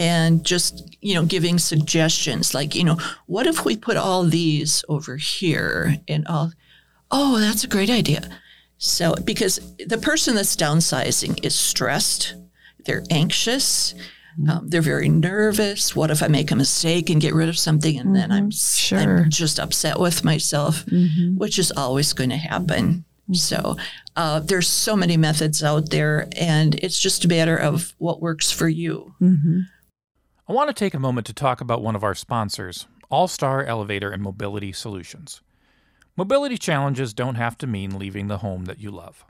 and 0.00 0.42
just 0.44 0.96
you 1.00 1.14
know 1.14 1.24
giving 1.24 1.58
suggestions 1.58 2.54
like 2.54 2.74
you 2.74 2.82
know 2.84 2.96
what 3.26 3.46
if 3.46 3.64
we 3.64 3.76
put 3.76 3.96
all 3.96 4.24
these 4.24 4.84
over 4.88 5.16
here 5.16 5.96
and 6.08 6.26
all 6.26 6.50
oh 7.10 7.38
that's 7.38 7.62
a 7.64 7.68
great 7.68 7.90
idea. 7.90 8.22
So 8.78 9.14
because 9.24 9.60
the 9.86 9.98
person 9.98 10.34
that's 10.34 10.56
downsizing 10.56 11.44
is 11.44 11.54
stressed 11.54 12.34
they're 12.86 13.04
anxious 13.10 13.94
um, 14.48 14.68
they're 14.70 14.80
very 14.80 15.08
nervous. 15.10 15.94
What 15.94 16.10
if 16.10 16.22
i 16.22 16.28
make 16.28 16.50
a 16.50 16.56
mistake 16.56 17.10
and 17.10 17.20
get 17.20 17.34
rid 17.34 17.48
of 17.50 17.58
something 17.58 17.98
and 17.98 18.16
then 18.16 18.32
i'm, 18.32 18.50
Sure. 18.50 18.98
I'm 19.24 19.28
just 19.30 19.58
upset 19.60 20.00
with 20.00 20.24
myself 20.24 20.86
Mm-hmm. 20.86 21.36
which 21.36 21.58
is 21.58 21.70
always 21.76 22.12
going 22.14 22.30
to 22.30 22.38
happen 22.38 23.04
so 23.32 23.76
uh, 24.16 24.40
there's 24.40 24.66
so 24.66 24.96
many 24.96 25.16
methods 25.16 25.62
out 25.62 25.90
there, 25.90 26.26
and 26.36 26.74
it's 26.84 26.98
just 26.98 27.24
a 27.24 27.28
matter 27.28 27.56
of 27.56 27.94
what 27.98 28.20
works 28.20 28.50
for 28.50 28.68
you. 28.68 29.14
I 30.50 30.52
want 30.52 30.66
to 30.66 30.74
take 30.74 30.94
a 30.94 30.98
moment 30.98 31.28
to 31.28 31.32
talk 31.32 31.60
about 31.60 31.80
one 31.80 31.94
of 31.94 32.02
our 32.02 32.16
sponsors, 32.16 32.88
All 33.08 33.28
Star 33.28 33.64
Elevator 33.64 34.10
and 34.10 34.20
Mobility 34.20 34.72
Solutions. 34.72 35.42
Mobility 36.16 36.58
challenges 36.58 37.14
don't 37.14 37.36
have 37.36 37.56
to 37.58 37.68
mean 37.68 37.96
leaving 37.96 38.26
the 38.26 38.38
home 38.38 38.64
that 38.64 38.80
you 38.80 38.90
love. 38.90 39.24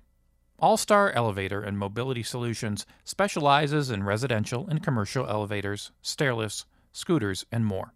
All 0.58 0.78
Star 0.78 1.10
Elevator 1.12 1.60
and 1.60 1.78
Mobility 1.78 2.22
Solutions 2.22 2.86
specializes 3.04 3.90
in 3.90 4.02
residential 4.02 4.66
and 4.66 4.82
commercial 4.82 5.26
elevators, 5.26 5.92
stairlifts, 6.02 6.64
scooters, 6.90 7.44
and 7.52 7.66
more. 7.66 7.92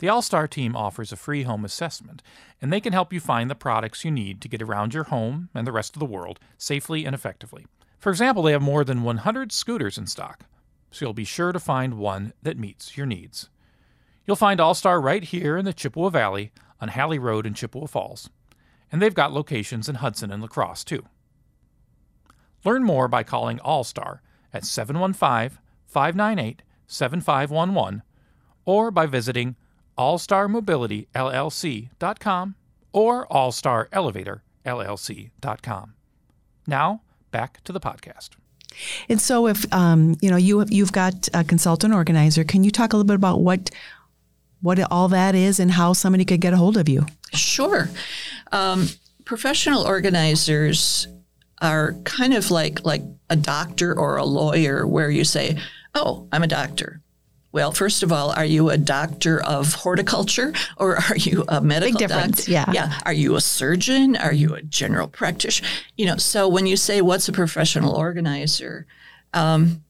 The 0.00 0.08
All 0.08 0.20
Star 0.20 0.48
team 0.48 0.74
offers 0.74 1.12
a 1.12 1.16
free 1.16 1.44
home 1.44 1.64
assessment, 1.64 2.20
and 2.60 2.72
they 2.72 2.80
can 2.80 2.92
help 2.92 3.12
you 3.12 3.20
find 3.20 3.48
the 3.48 3.54
products 3.54 4.04
you 4.04 4.10
need 4.10 4.40
to 4.40 4.48
get 4.48 4.60
around 4.60 4.92
your 4.92 5.04
home 5.04 5.50
and 5.54 5.68
the 5.68 5.72
rest 5.72 5.94
of 5.94 6.00
the 6.00 6.04
world 6.04 6.40
safely 6.58 7.04
and 7.04 7.14
effectively. 7.14 7.68
For 8.00 8.10
example, 8.10 8.42
they 8.42 8.50
have 8.50 8.60
more 8.60 8.82
than 8.82 9.04
100 9.04 9.52
scooters 9.52 9.96
in 9.96 10.08
stock, 10.08 10.46
so 10.90 11.04
you'll 11.04 11.12
be 11.12 11.24
sure 11.24 11.52
to 11.52 11.60
find 11.60 11.94
one 11.94 12.32
that 12.42 12.58
meets 12.58 12.96
your 12.96 13.06
needs. 13.06 13.48
You'll 14.26 14.36
find 14.36 14.60
All 14.60 14.74
Star 14.74 15.00
right 15.00 15.24
here 15.24 15.56
in 15.56 15.64
the 15.64 15.72
Chippewa 15.72 16.10
Valley 16.10 16.52
on 16.80 16.88
Halley 16.88 17.18
Road 17.18 17.46
in 17.46 17.54
Chippewa 17.54 17.86
Falls, 17.86 18.28
and 18.92 19.00
they've 19.00 19.14
got 19.14 19.32
locations 19.32 19.88
in 19.88 19.94
Hudson 19.96 20.30
and 20.30 20.42
La 20.42 20.48
Crosse 20.48 20.84
too. 20.84 21.06
Learn 22.64 22.84
more 22.84 23.08
by 23.08 23.22
calling 23.22 23.58
All 23.60 23.84
Star 23.84 24.20
at 24.52 24.64
715 24.64 25.58
598 25.86 26.62
7511 26.86 28.02
or 28.64 28.90
by 28.90 29.06
visiting 29.06 29.54
allstarmobilityllc.com 29.96 32.54
or 32.92 33.26
allstarelevatorllc.com. 33.28 35.94
Now, 36.66 37.02
back 37.30 37.62
to 37.64 37.72
the 37.72 37.80
podcast. 37.80 38.30
And 39.08 39.20
so, 39.20 39.46
if 39.46 39.70
um, 39.72 40.16
you 40.20 40.30
know 40.30 40.36
you 40.36 40.64
you've 40.68 40.92
got 40.92 41.28
a 41.34 41.44
consultant 41.44 41.94
organizer, 41.94 42.44
can 42.44 42.64
you 42.64 42.70
talk 42.70 42.92
a 42.92 42.96
little 42.96 43.06
bit 43.06 43.16
about 43.16 43.40
what 43.40 43.70
what 44.62 44.80
all 44.90 45.08
that 45.08 45.34
is 45.34 45.58
and 45.60 45.70
how 45.70 45.92
somebody 45.92 46.24
could 46.24 46.40
get 46.40 46.52
a 46.52 46.56
hold 46.56 46.76
of 46.76 46.88
you? 46.88 47.06
Sure. 47.32 47.88
Um, 48.52 48.88
professional 49.24 49.82
organizers 49.82 51.06
are 51.60 51.94
kind 52.04 52.34
of 52.34 52.50
like 52.50 52.84
like 52.84 53.02
a 53.28 53.36
doctor 53.36 53.96
or 53.96 54.16
a 54.16 54.24
lawyer, 54.24 54.86
where 54.86 55.10
you 55.10 55.24
say, 55.24 55.58
"Oh, 55.94 56.28
I'm 56.32 56.42
a 56.42 56.48
doctor." 56.48 57.00
Well, 57.52 57.72
first 57.72 58.02
of 58.02 58.12
all, 58.12 58.30
are 58.30 58.44
you 58.44 58.70
a 58.70 58.78
doctor 58.78 59.42
of 59.42 59.74
horticulture 59.74 60.52
or 60.76 60.96
are 60.96 61.16
you 61.16 61.44
a 61.48 61.60
medical 61.60 61.98
Big 61.98 62.08
difference, 62.08 62.46
doctor? 62.46 62.52
yeah. 62.52 62.72
Yeah. 62.72 62.98
Are 63.04 63.12
you 63.12 63.34
a 63.34 63.40
surgeon? 63.40 64.16
Are 64.16 64.32
you 64.32 64.54
a 64.54 64.62
general 64.62 65.08
practitioner? 65.08 65.68
You 65.96 66.06
know, 66.06 66.16
so 66.16 66.48
when 66.48 66.66
you 66.66 66.76
say 66.76 67.00
what's 67.00 67.28
a 67.28 67.32
professional 67.32 67.94
organizer, 67.94 68.86
um, 69.34 69.82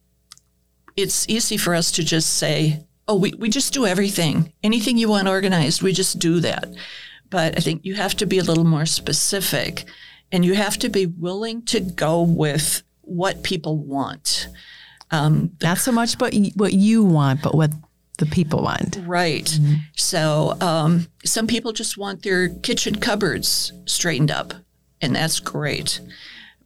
it's 0.96 1.28
easy 1.28 1.56
for 1.56 1.74
us 1.74 1.92
to 1.92 2.04
just 2.04 2.34
say, 2.34 2.84
oh, 3.06 3.16
we, 3.16 3.32
we 3.38 3.48
just 3.50 3.74
do 3.74 3.86
everything. 3.86 4.52
Anything 4.62 4.96
you 4.96 5.08
want 5.08 5.28
organized, 5.28 5.82
we 5.82 5.92
just 5.92 6.18
do 6.18 6.40
that. 6.40 6.68
But 7.28 7.56
I 7.56 7.60
think 7.60 7.84
you 7.84 7.94
have 7.94 8.16
to 8.16 8.26
be 8.26 8.38
a 8.38 8.42
little 8.44 8.64
more 8.64 8.86
specific 8.86 9.84
and 10.32 10.44
you 10.44 10.54
have 10.54 10.78
to 10.78 10.88
be 10.88 11.06
willing 11.06 11.62
to 11.66 11.80
go 11.80 12.22
with 12.22 12.82
what 13.02 13.42
people 13.42 13.76
want. 13.76 14.48
Um, 15.10 15.50
Not 15.62 15.78
so 15.78 15.92
much 15.92 16.18
but 16.18 16.34
what 16.54 16.72
you 16.72 17.04
want, 17.04 17.42
but 17.42 17.54
what 17.54 17.72
the 18.18 18.26
people 18.26 18.62
want. 18.62 18.98
Right. 19.06 19.58
So 19.96 20.56
um, 20.60 21.06
some 21.24 21.46
people 21.46 21.72
just 21.72 21.96
want 21.96 22.22
their 22.22 22.48
kitchen 22.48 22.96
cupboards 22.96 23.72
straightened 23.86 24.30
up, 24.30 24.54
and 25.00 25.16
that's 25.16 25.40
great. 25.40 26.00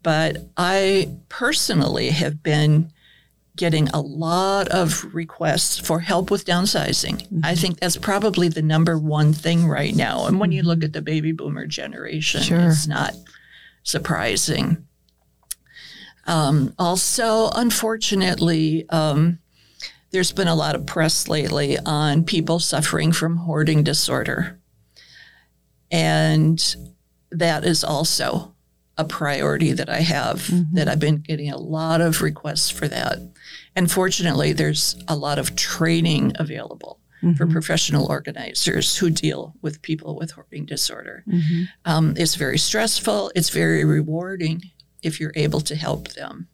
But 0.02 0.36
I 0.56 1.08
personally 1.28 2.10
have 2.10 2.42
been 2.42 2.92
getting 3.56 3.88
a 3.90 4.00
lot 4.00 4.66
of 4.68 5.14
requests 5.14 5.78
for 5.78 6.00
help 6.00 6.28
with 6.30 6.44
downsizing. 6.44 7.24
I 7.44 7.54
think 7.54 7.78
that's 7.78 7.96
probably 7.96 8.48
the 8.48 8.62
number 8.62 8.98
one 8.98 9.32
thing 9.32 9.68
right 9.68 9.94
now. 9.94 10.26
And 10.26 10.40
when 10.40 10.50
you 10.50 10.64
look 10.64 10.82
at 10.82 10.92
the 10.92 11.00
baby 11.00 11.30
boomer 11.30 11.64
generation, 11.66 12.42
Sure. 12.42 12.58
it's 12.68 12.88
not 12.88 13.14
surprising. 13.84 14.83
Um, 16.26 16.74
also, 16.78 17.50
unfortunately, 17.54 18.88
um, 18.88 19.38
there's 20.10 20.32
been 20.32 20.48
a 20.48 20.54
lot 20.54 20.74
of 20.74 20.86
press 20.86 21.28
lately 21.28 21.76
on 21.84 22.24
people 22.24 22.60
suffering 22.60 23.12
from 23.12 23.36
hoarding 23.36 23.82
disorder. 23.82 24.60
And 25.90 26.76
that 27.30 27.64
is 27.64 27.84
also 27.84 28.54
a 28.96 29.04
priority 29.04 29.72
that 29.72 29.88
I 29.88 30.00
have, 30.00 30.48
that 30.72 30.88
I've 30.88 31.00
been 31.00 31.16
getting 31.16 31.50
a 31.50 31.56
lot 31.58 32.00
of 32.00 32.22
requests 32.22 32.70
for 32.70 32.86
that. 32.88 33.18
And 33.74 33.90
fortunately, 33.90 34.52
there's 34.52 34.96
a 35.08 35.16
lot 35.16 35.38
of 35.38 35.56
training 35.56 36.32
available 36.36 37.00
for 37.36 37.46
professional 37.46 38.06
organizers 38.06 38.96
who 38.98 39.08
deal 39.10 39.54
with 39.62 39.80
people 39.82 40.14
with 40.14 40.30
hoarding 40.32 40.66
disorder. 40.66 41.24
Um, 41.86 42.14
it's 42.18 42.34
very 42.34 42.58
stressful, 42.58 43.32
it's 43.34 43.48
very 43.48 43.84
rewarding 43.84 44.62
if 45.04 45.20
you're 45.20 45.32
able 45.34 45.60
to 45.60 45.74
help 45.76 46.08
them. 46.08 46.48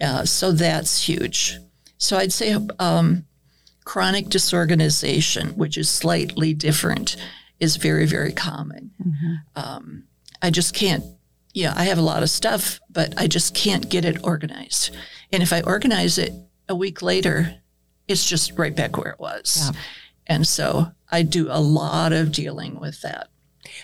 Uh, 0.00 0.24
so 0.24 0.52
that's 0.52 1.06
huge. 1.08 1.58
So 1.98 2.16
I'd 2.16 2.32
say 2.32 2.56
um, 2.78 3.24
chronic 3.84 4.28
disorganization, 4.28 5.48
which 5.56 5.76
is 5.76 5.88
slightly 5.88 6.54
different, 6.54 7.16
is 7.58 7.76
very, 7.76 8.06
very 8.06 8.32
common. 8.32 8.90
Um, 9.56 10.04
I 10.40 10.50
just 10.50 10.74
can't, 10.74 11.04
yeah, 11.52 11.74
I 11.76 11.84
have 11.84 11.98
a 11.98 12.02
lot 12.02 12.22
of 12.22 12.30
stuff, 12.30 12.78
but 12.88 13.14
I 13.16 13.26
just 13.26 13.54
can't 13.54 13.88
get 13.88 14.04
it 14.04 14.24
organized. 14.24 14.94
And 15.32 15.42
if 15.42 15.52
I 15.52 15.62
organize 15.62 16.18
it 16.18 16.32
a 16.68 16.76
week 16.76 17.02
later, 17.02 17.56
it's 18.06 18.24
just 18.28 18.56
right 18.56 18.74
back 18.74 18.96
where 18.96 19.12
it 19.12 19.18
was. 19.18 19.70
Yeah. 19.72 19.80
And 20.28 20.46
so 20.46 20.92
I 21.10 21.22
do 21.22 21.48
a 21.50 21.60
lot 21.60 22.12
of 22.12 22.30
dealing 22.30 22.78
with 22.78 23.00
that. 23.02 23.28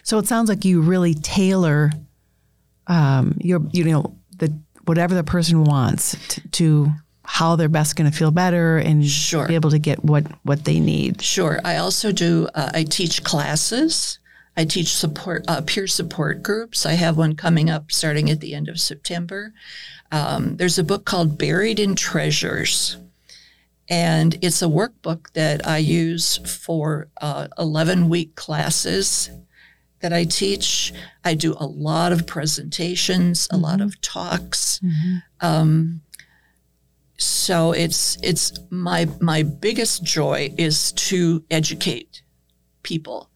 So 0.03 0.19
it 0.19 0.27
sounds 0.27 0.49
like 0.49 0.65
you 0.65 0.81
really 0.81 1.15
tailor 1.15 1.91
um, 2.87 3.37
your, 3.41 3.61
you 3.73 3.85
know, 3.85 4.17
the 4.39 4.53
whatever 4.85 5.15
the 5.15 5.25
person 5.25 5.65
wants 5.65 6.17
to, 6.29 6.49
to 6.51 6.91
how 7.25 7.57
they're 7.57 7.69
best 7.71 7.97
going 7.97 8.11
to 8.11 8.17
feel 8.17 8.31
better 8.31 8.77
and 8.77 9.05
Sure. 9.07 9.49
be 9.49 9.55
able 9.55 9.71
to 9.71 9.79
get 9.79 10.05
what 10.05 10.25
what 10.43 10.65
they 10.65 10.79
need. 10.81 11.23
Sure. 11.23 11.61
I 11.65 11.77
also 11.77 12.13
do, 12.13 12.49
uh, 12.55 12.71
I 12.75 12.85
teach 12.85 13.25
classes. 13.25 14.19
I 14.57 14.65
teach 14.65 14.95
support, 14.95 15.45
uh, 15.49 15.63
peer 15.63 15.87
support 15.89 16.43
groups. 16.43 16.87
I 16.87 16.93
have 16.93 17.17
one 17.17 17.35
coming 17.35 17.69
up 17.71 17.91
starting 17.91 18.31
at 18.31 18.41
the 18.41 18.55
end 18.55 18.69
of 18.69 18.79
September. 18.79 19.53
Um, 20.13 20.59
there's 20.59 20.79
a 20.79 20.85
book 20.85 21.05
called 21.05 21.37
Buried 21.39 21.81
in 21.81 21.97
Treasures. 21.97 22.97
And 23.89 24.39
it's 24.43 24.63
a 24.63 24.67
workbook 24.67 25.33
that 25.33 25.67
I 25.67 25.79
use 25.79 26.37
for 26.39 27.09
uh, 27.21 27.49
11 27.59 28.09
week 28.09 28.35
classes 28.37 29.29
that 30.05 30.13
I 30.13 30.25
teach. 30.25 30.93
I 31.25 31.33
do 31.33 31.57
a 31.59 31.65
lot 31.65 32.13
of 32.13 32.27
presentations, 32.27 33.49
a 33.51 33.57
lot 33.57 33.81
of 33.81 33.99
talks. 34.03 34.79
Um, 35.41 36.03
so 37.17 37.73
it's 37.73 38.19
it's 38.23 38.53
my 38.69 39.09
my 39.23 39.43
biggest 39.43 40.05
joy 40.05 40.53
is 40.59 40.93
to 41.09 41.43
educate 41.51 42.21
people, 42.83 43.31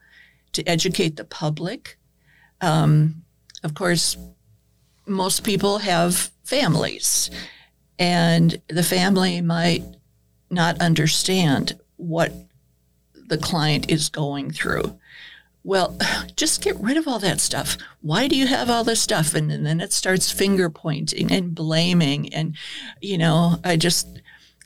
to 0.52 0.62
educate 0.68 1.16
the 1.16 1.24
public. 1.24 1.96
Um, 2.60 3.22
of 3.64 3.72
course, 3.72 4.18
most 5.06 5.44
people 5.44 5.78
have 5.78 6.30
families, 6.44 7.30
and 7.98 8.60
the 8.68 8.82
family 8.82 9.40
might 9.40 9.84
not 10.50 10.78
understand 10.82 11.80
what 11.96 12.30
the 13.14 13.38
client 13.38 13.90
is 13.90 14.10
going 14.10 14.50
through. 14.50 14.98
Well, 15.64 15.98
just 16.36 16.62
get 16.62 16.76
rid 16.76 16.96
of 16.96 17.06
all 17.08 17.18
that 17.20 17.40
stuff. 17.40 17.76
Why 18.00 18.28
do 18.28 18.36
you 18.36 18.46
have 18.46 18.70
all 18.70 18.84
this 18.84 19.00
stuff? 19.00 19.34
And, 19.34 19.50
and 19.50 19.64
then 19.66 19.80
it 19.80 19.92
starts 19.92 20.30
finger 20.30 20.70
pointing 20.70 21.30
and 21.30 21.54
blaming. 21.54 22.32
And, 22.32 22.56
you 23.00 23.18
know, 23.18 23.58
I 23.64 23.76
just, 23.76 24.20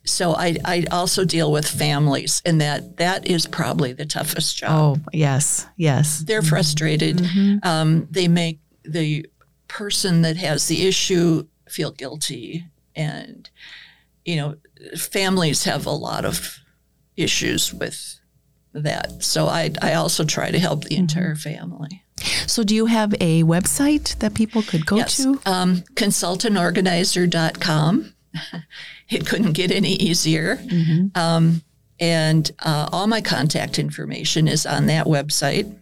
so 0.04 0.34
I, 0.34 0.56
I 0.64 0.84
also 0.90 1.24
deal 1.24 1.52
with 1.52 1.66
families, 1.66 2.42
and 2.44 2.60
that 2.60 2.96
that 2.96 3.26
is 3.26 3.46
probably 3.46 3.92
the 3.92 4.04
toughest 4.04 4.56
job. 4.56 4.70
Oh 4.72 5.10
yes, 5.12 5.66
yes. 5.76 6.24
They're 6.26 6.42
frustrated. 6.42 7.24
Um, 7.62 8.08
they 8.10 8.26
make 8.26 8.58
the 8.82 9.26
person 9.68 10.22
that 10.22 10.36
has 10.36 10.66
the 10.66 10.86
issue 10.86 11.46
feel 11.68 11.92
guilty. 11.92 12.64
And, 12.96 13.48
you 14.24 14.36
know, 14.36 14.56
families 14.98 15.64
have 15.64 15.86
a 15.86 15.90
lot 15.90 16.24
of 16.24 16.58
issues 17.16 17.72
with 17.72 18.20
that. 18.74 19.22
So 19.22 19.46
I, 19.46 19.70
I 19.82 19.94
also 19.94 20.24
try 20.24 20.50
to 20.50 20.58
help 20.58 20.84
the 20.84 20.96
entire 20.96 21.34
family. 21.34 22.02
So 22.46 22.62
do 22.62 22.74
you 22.74 22.86
have 22.86 23.12
a 23.20 23.42
website 23.42 24.18
that 24.20 24.32
people 24.34 24.62
could 24.62 24.86
go 24.86 24.96
Yes. 24.96 25.16
to? 25.18 25.40
Um, 25.46 25.82
consultantorganizer.com. 25.94 28.14
it 29.10 29.26
couldn't 29.26 29.52
get 29.52 29.70
any 29.70 29.92
easier. 29.94 30.58
Um, 31.14 31.62
and 32.00 32.50
uh, 32.60 32.88
all 32.92 33.06
my 33.06 33.20
contact 33.20 33.78
information 33.78 34.48
is 34.48 34.64
on 34.66 34.86
that 34.86 35.06
website. 35.06 35.76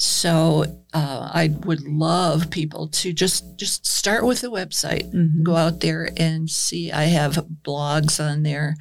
So 0.00 0.64
uh, 0.94 1.30
I 1.32 1.48
would 1.64 1.82
love 1.82 2.50
people 2.50 2.86
to 2.88 3.12
just 3.12 3.56
just 3.56 3.84
start 3.86 4.24
with 4.24 4.40
the 4.42 4.50
website, 4.50 5.42
go 5.42 5.56
out 5.56 5.80
there 5.80 6.10
and 6.16 6.48
see. 6.48 6.92
I 6.92 7.04
have 7.04 7.34
blogs 7.64 8.24
on 8.24 8.42
there, 8.44 8.76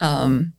um, 0.00 0.54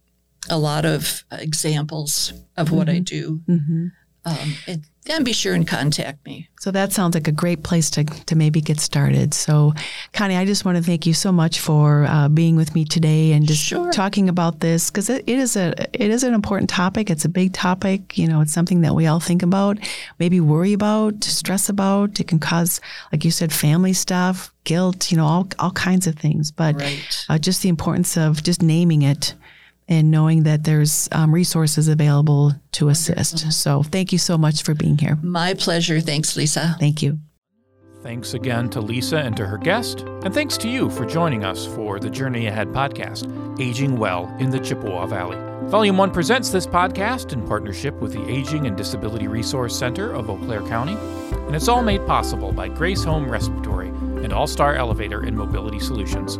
a 0.49 0.57
lot 0.57 0.85
of 0.85 1.23
examples 1.31 2.33
of 2.55 2.71
what 2.71 2.89
I 2.89 2.99
do. 2.99 3.41
Mm-hmm. 3.47 3.87
Um, 4.25 4.53
and 4.67 4.83
then 5.05 5.23
be 5.23 5.31
sure 5.31 5.53
and 5.53 5.65
contact 5.65 6.25
me. 6.25 6.49
So 6.59 6.69
that 6.71 6.91
sounds 6.91 7.15
like 7.15 7.29
a 7.29 7.31
great 7.31 7.63
place 7.63 7.89
to, 7.91 8.03
to 8.03 8.35
maybe 8.35 8.59
get 8.59 8.77
started. 8.81 9.33
So, 9.33 9.71
Connie, 10.11 10.35
I 10.35 10.43
just 10.43 10.65
want 10.65 10.75
to 10.77 10.83
thank 10.83 11.05
you 11.05 11.13
so 11.13 11.31
much 11.31 11.61
for 11.61 12.03
uh, 12.05 12.27
being 12.27 12.57
with 12.57 12.75
me 12.75 12.83
today 12.83 13.31
and 13.31 13.47
just 13.47 13.63
Sure. 13.63 13.89
talking 13.93 14.27
about 14.27 14.59
this 14.59 14.89
because 14.91 15.09
it, 15.09 15.23
it 15.27 15.39
is 15.39 15.55
a 15.55 15.73
it 15.93 16.11
is 16.11 16.23
an 16.23 16.33
important 16.33 16.69
topic. 16.69 17.09
It's 17.09 17.23
a 17.23 17.29
big 17.29 17.53
topic. 17.53 18.17
You 18.17 18.27
know, 18.27 18.41
it's 18.41 18.51
something 18.51 18.81
that 18.81 18.95
we 18.95 19.07
all 19.07 19.21
think 19.21 19.43
about, 19.43 19.77
maybe 20.19 20.41
worry 20.41 20.73
about, 20.73 21.23
stress 21.23 21.69
about. 21.69 22.19
It 22.19 22.27
can 22.27 22.39
cause, 22.39 22.81
like 23.13 23.23
you 23.23 23.31
said, 23.31 23.53
family 23.53 23.93
stuff, 23.93 24.51
guilt. 24.65 25.09
You 25.09 25.15
know, 25.19 25.25
all 25.25 25.47
all 25.57 25.71
kinds 25.71 26.05
of 26.05 26.15
things. 26.15 26.51
But 26.51 26.75
Right. 26.75 27.25
uh, 27.29 27.37
just 27.37 27.61
the 27.61 27.69
importance 27.69 28.17
of 28.17 28.43
just 28.43 28.61
naming 28.61 29.03
it 29.03 29.35
and 29.88 30.11
knowing 30.11 30.43
that 30.43 30.63
there's 30.63 31.07
um, 31.11 31.33
resources 31.33 31.88
available 31.88 32.53
to 32.73 32.89
assist. 32.89 33.51
So, 33.51 33.83
thank 33.83 34.11
you 34.11 34.17
so 34.17 34.38
much 34.38 34.63
for 34.63 34.73
being 34.73 34.97
here. 34.97 35.17
My 35.21 35.53
pleasure. 35.53 36.01
Thanks, 36.01 36.35
Lisa. 36.35 36.75
Thank 36.79 37.01
you. 37.01 37.19
Thanks 38.03 38.35
again 38.35 38.69
to 38.69 38.79
Lisa 38.79 39.17
and 39.17 39.35
to 39.35 39.45
her 39.45 39.57
guest, 39.57 40.01
and 40.23 40.33
thanks 40.33 40.55
to 40.59 40.69
you 40.69 40.89
for 40.89 41.05
joining 41.05 41.43
us 41.43 41.65
for 41.65 41.99
the 41.99 42.09
Journey 42.09 42.45
Ahead 42.45 42.67
podcast, 42.69 43.27
Aging 43.59 43.97
Well 43.97 44.33
in 44.39 44.49
the 44.49 44.59
Chippewa 44.59 45.07
Valley. 45.07 45.38
Volume 45.67 45.97
1 45.97 46.11
presents 46.11 46.49
this 46.49 46.67
podcast 46.67 47.33
in 47.33 47.45
partnership 47.45 47.93
with 47.95 48.13
the 48.13 48.25
Aging 48.29 48.67
and 48.67 48.77
Disability 48.77 49.27
Resource 49.27 49.77
Center 49.77 50.13
of 50.13 50.29
Eau 50.29 50.38
Claire 50.38 50.61
County, 50.61 50.93
and 51.47 51.55
it's 51.55 51.67
all 51.67 51.81
made 51.81 52.05
possible 52.05 52.53
by 52.53 52.69
Grace 52.69 53.03
Home 53.03 53.29
Respiratory 53.29 53.89
and 54.23 54.31
All 54.31 54.47
Star 54.47 54.75
Elevator 54.75 55.23
and 55.23 55.35
Mobility 55.35 55.79
Solutions. 55.79 56.38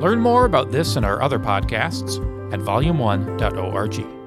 Learn 0.00 0.20
more 0.20 0.44
about 0.44 0.70
this 0.70 0.94
and 0.94 1.04
our 1.04 1.20
other 1.20 1.38
podcasts 1.38 2.22
at 2.52 2.60
volume1.org. 2.60 4.17